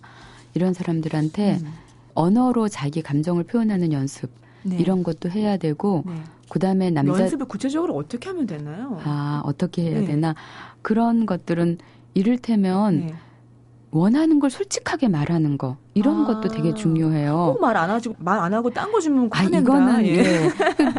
[0.54, 1.72] 이런 사람들한테 음.
[2.14, 4.30] 언어로 자기 감정을 표현하는 연습
[4.62, 4.76] 네.
[4.78, 6.12] 이런 것도 해야 되고 네.
[6.50, 9.00] 그다음에 남자 연습을 구체적으로 어떻게 하면 되나요?
[9.04, 10.06] 아 어떻게 해야 네.
[10.06, 10.34] 되나
[10.82, 11.78] 그런 것들은
[12.14, 13.14] 이를테면 네.
[13.92, 16.26] 원하는 걸 솔직하게 말하는 거 이런 아.
[16.26, 17.56] 것도 되게 중요해요.
[17.60, 20.18] 말안 하고 말 안 하고 딴 거 주면 아 이거는 예.
[20.18, 20.50] 예.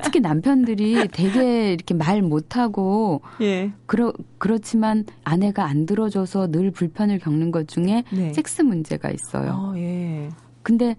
[0.03, 3.71] 특히 남편들이 되게 이렇게 말 못하고 예.
[3.85, 8.33] 그러 그렇지만 아내가 안 들어줘서 늘 불편을 겪는 것 중에 네.
[8.33, 9.71] 섹스 문제가 있어요.
[9.73, 10.29] 아, 예.
[10.63, 10.95] 근데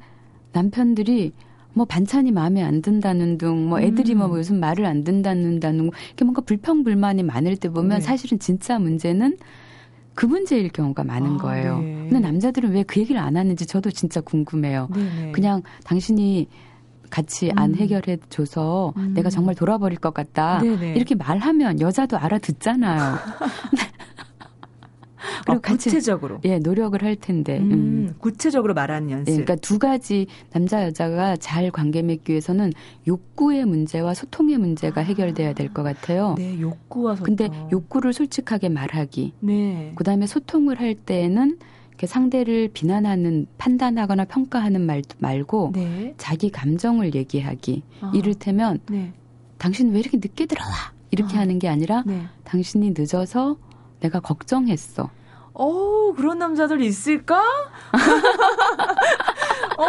[0.52, 1.32] 남편들이
[1.74, 4.28] 뭐 반찬이 마음에 안 든다는 둥, 뭐 애들이 뭐 음.
[4.30, 8.00] 뭐 무슨 말을 안 듣는다는 둥, 이렇게 뭔가 불평불만이 많을 때 보면 네.
[8.00, 9.38] 사실은 진짜 문제는
[10.14, 11.78] 그 문제일 경우가 많은 아, 거예요.
[11.78, 11.94] 네.
[12.10, 14.88] 근데 남자들은 왜 그 얘기를 안 하는지 저도 진짜 궁금해요.
[14.94, 16.46] 네 그냥 당신이
[17.08, 17.76] 같이 안 음.
[17.76, 19.12] 해결해 줘서 음.
[19.14, 20.60] 내가 정말 돌아버릴 것 같다.
[20.60, 20.94] 네네.
[20.94, 23.14] 이렇게 말하면 여자도 알아듣잖아요.
[25.46, 28.14] 그리고 아, 구체적으로 예 노력을 할 텐데 음, 음.
[28.18, 29.30] 구체적으로 말하는 연습.
[29.30, 32.72] 예, 그러니까 두 가지 남자 여자가 잘 관계 맺기 위해서는
[33.06, 35.04] 욕구의 문제와 소통의 문제가 아.
[35.04, 36.34] 해결돼야 될 것 같아요.
[36.36, 37.36] 네, 욕구와 소통.
[37.36, 39.32] 근데 욕구를 솔직하게 말하기.
[39.40, 39.92] 네.
[39.96, 41.58] 그다음에 소통을 할 때에는
[42.04, 46.14] 상대를 비난하는 판단하거나 평가하는 말 말고 네.
[46.16, 47.82] 자기 감정을 얘기하기.
[48.00, 48.10] 아.
[48.14, 49.12] 이를테면 네.
[49.58, 50.70] 당신 왜 이렇게 늦게 들어와?
[51.12, 51.40] 이렇게 아.
[51.42, 52.22] 하는 게 아니라 네.
[52.44, 53.56] 당신이 늦어서
[54.02, 55.10] 내가 걱정했어.
[55.54, 57.42] 어 그런 남자들 있을까?
[59.78, 59.86] 어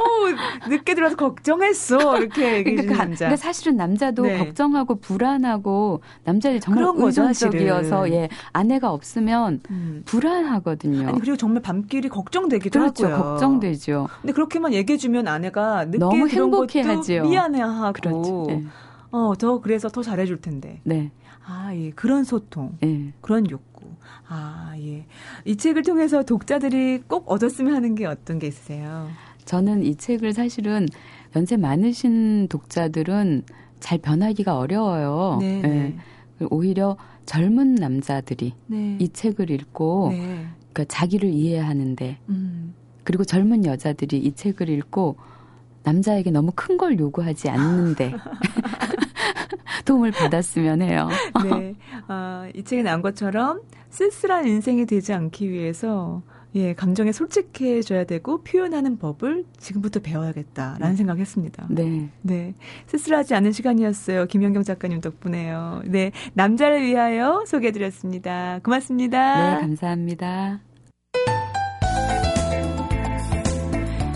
[0.70, 2.18] 늦게 들어서 걱정했어.
[2.18, 3.26] 이렇게 그러니까, 남자.
[3.28, 4.38] 근데 사실은 남자도 네.
[4.39, 10.01] 걱정하고 불안하고 남자들이 정말 의존적이어서 예 아내가 없으면 음.
[10.05, 11.07] 불안하거든요.
[11.07, 13.24] 아니 그리고 정말 밤길이 걱정되기도 그렇죠, 하고요.
[13.24, 14.09] 걱정되죠.
[14.22, 17.24] 근데 그렇게만 얘기해주면 아내가 늦게 너무 행복해하죠.
[17.24, 17.93] 미안해하고.
[17.93, 18.45] 그렇죠.
[18.49, 18.64] 네.
[19.11, 20.82] 어더 그래서 더 잘해줄 텐데.
[20.84, 21.11] 네.
[21.45, 21.91] 아, 예.
[21.91, 22.78] 그런 소통.
[22.82, 23.14] 네.
[23.22, 23.90] 그런 욕 구.
[24.28, 25.06] 아, 예.
[25.46, 29.10] 이 책을 통해서 독자들이 꼭 얻었으면 하는 게 어떤 게 있으세요?
[29.46, 30.88] 저는 이 책을 사실은
[31.36, 33.44] 연세 많으신 독자들은
[33.80, 35.38] 잘 변하기가 어려워요.
[35.42, 35.62] 네.
[35.62, 35.98] 네.
[36.50, 38.98] 오히려 젊은 남자들이 네.
[39.00, 40.48] 이 책을 읽고 네.
[40.72, 42.74] 그러니까 자기를 이해하는데 음.
[43.04, 45.18] 그리고 젊은 여자들이 이 책을 읽고
[45.84, 48.14] 남자에게 너무 큰 걸 요구하지 않는데
[49.86, 51.10] 도움을 받았으면 해요.
[51.44, 51.76] 네.
[52.08, 56.22] 어, 이 책에 나온 것처럼 쓸쓸한 인생이 되지 않기 위해서
[56.56, 60.96] 예, 감정에 솔직해져야 되고 표현하는 법을 지금부터 배워야겠다라는 네.
[60.96, 61.68] 생각했습니다.
[61.70, 62.10] 네.
[62.22, 62.54] 네.
[62.86, 64.28] 쓸쓸하지 않은 시간이었어요.
[64.28, 65.82] 김현경 작가님 덕분에요.
[65.86, 66.12] 네.
[66.34, 68.60] 남자를 위하여 소개해드렸습니다.
[68.64, 69.56] 고맙습니다.
[69.56, 70.60] 네, 감사합니다.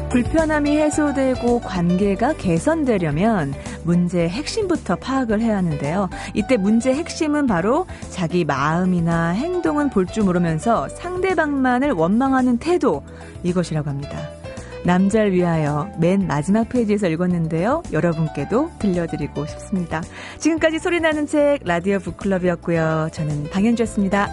[0.09, 3.53] 불편함이 해소되고 관계가 개선되려면
[3.87, 6.09] 문제의 핵심부터 파악을 해야 하는데요.
[6.35, 13.03] 이때 문제의 핵심은 바로 자기 마음이나 행동은 볼 줄 모르면서 상대방만을 원망하는 태도
[13.43, 14.17] 이것이라고 합니다.
[14.85, 17.83] 남자를 위하여 맨 마지막 페이지에서 읽었는데요.
[17.91, 20.01] 여러분께도 들려드리고 싶습니다.
[20.37, 23.09] 지금까지 소리나는 책 라디오 북클럽이었고요.
[23.11, 24.29] 저는 방현주였습니다.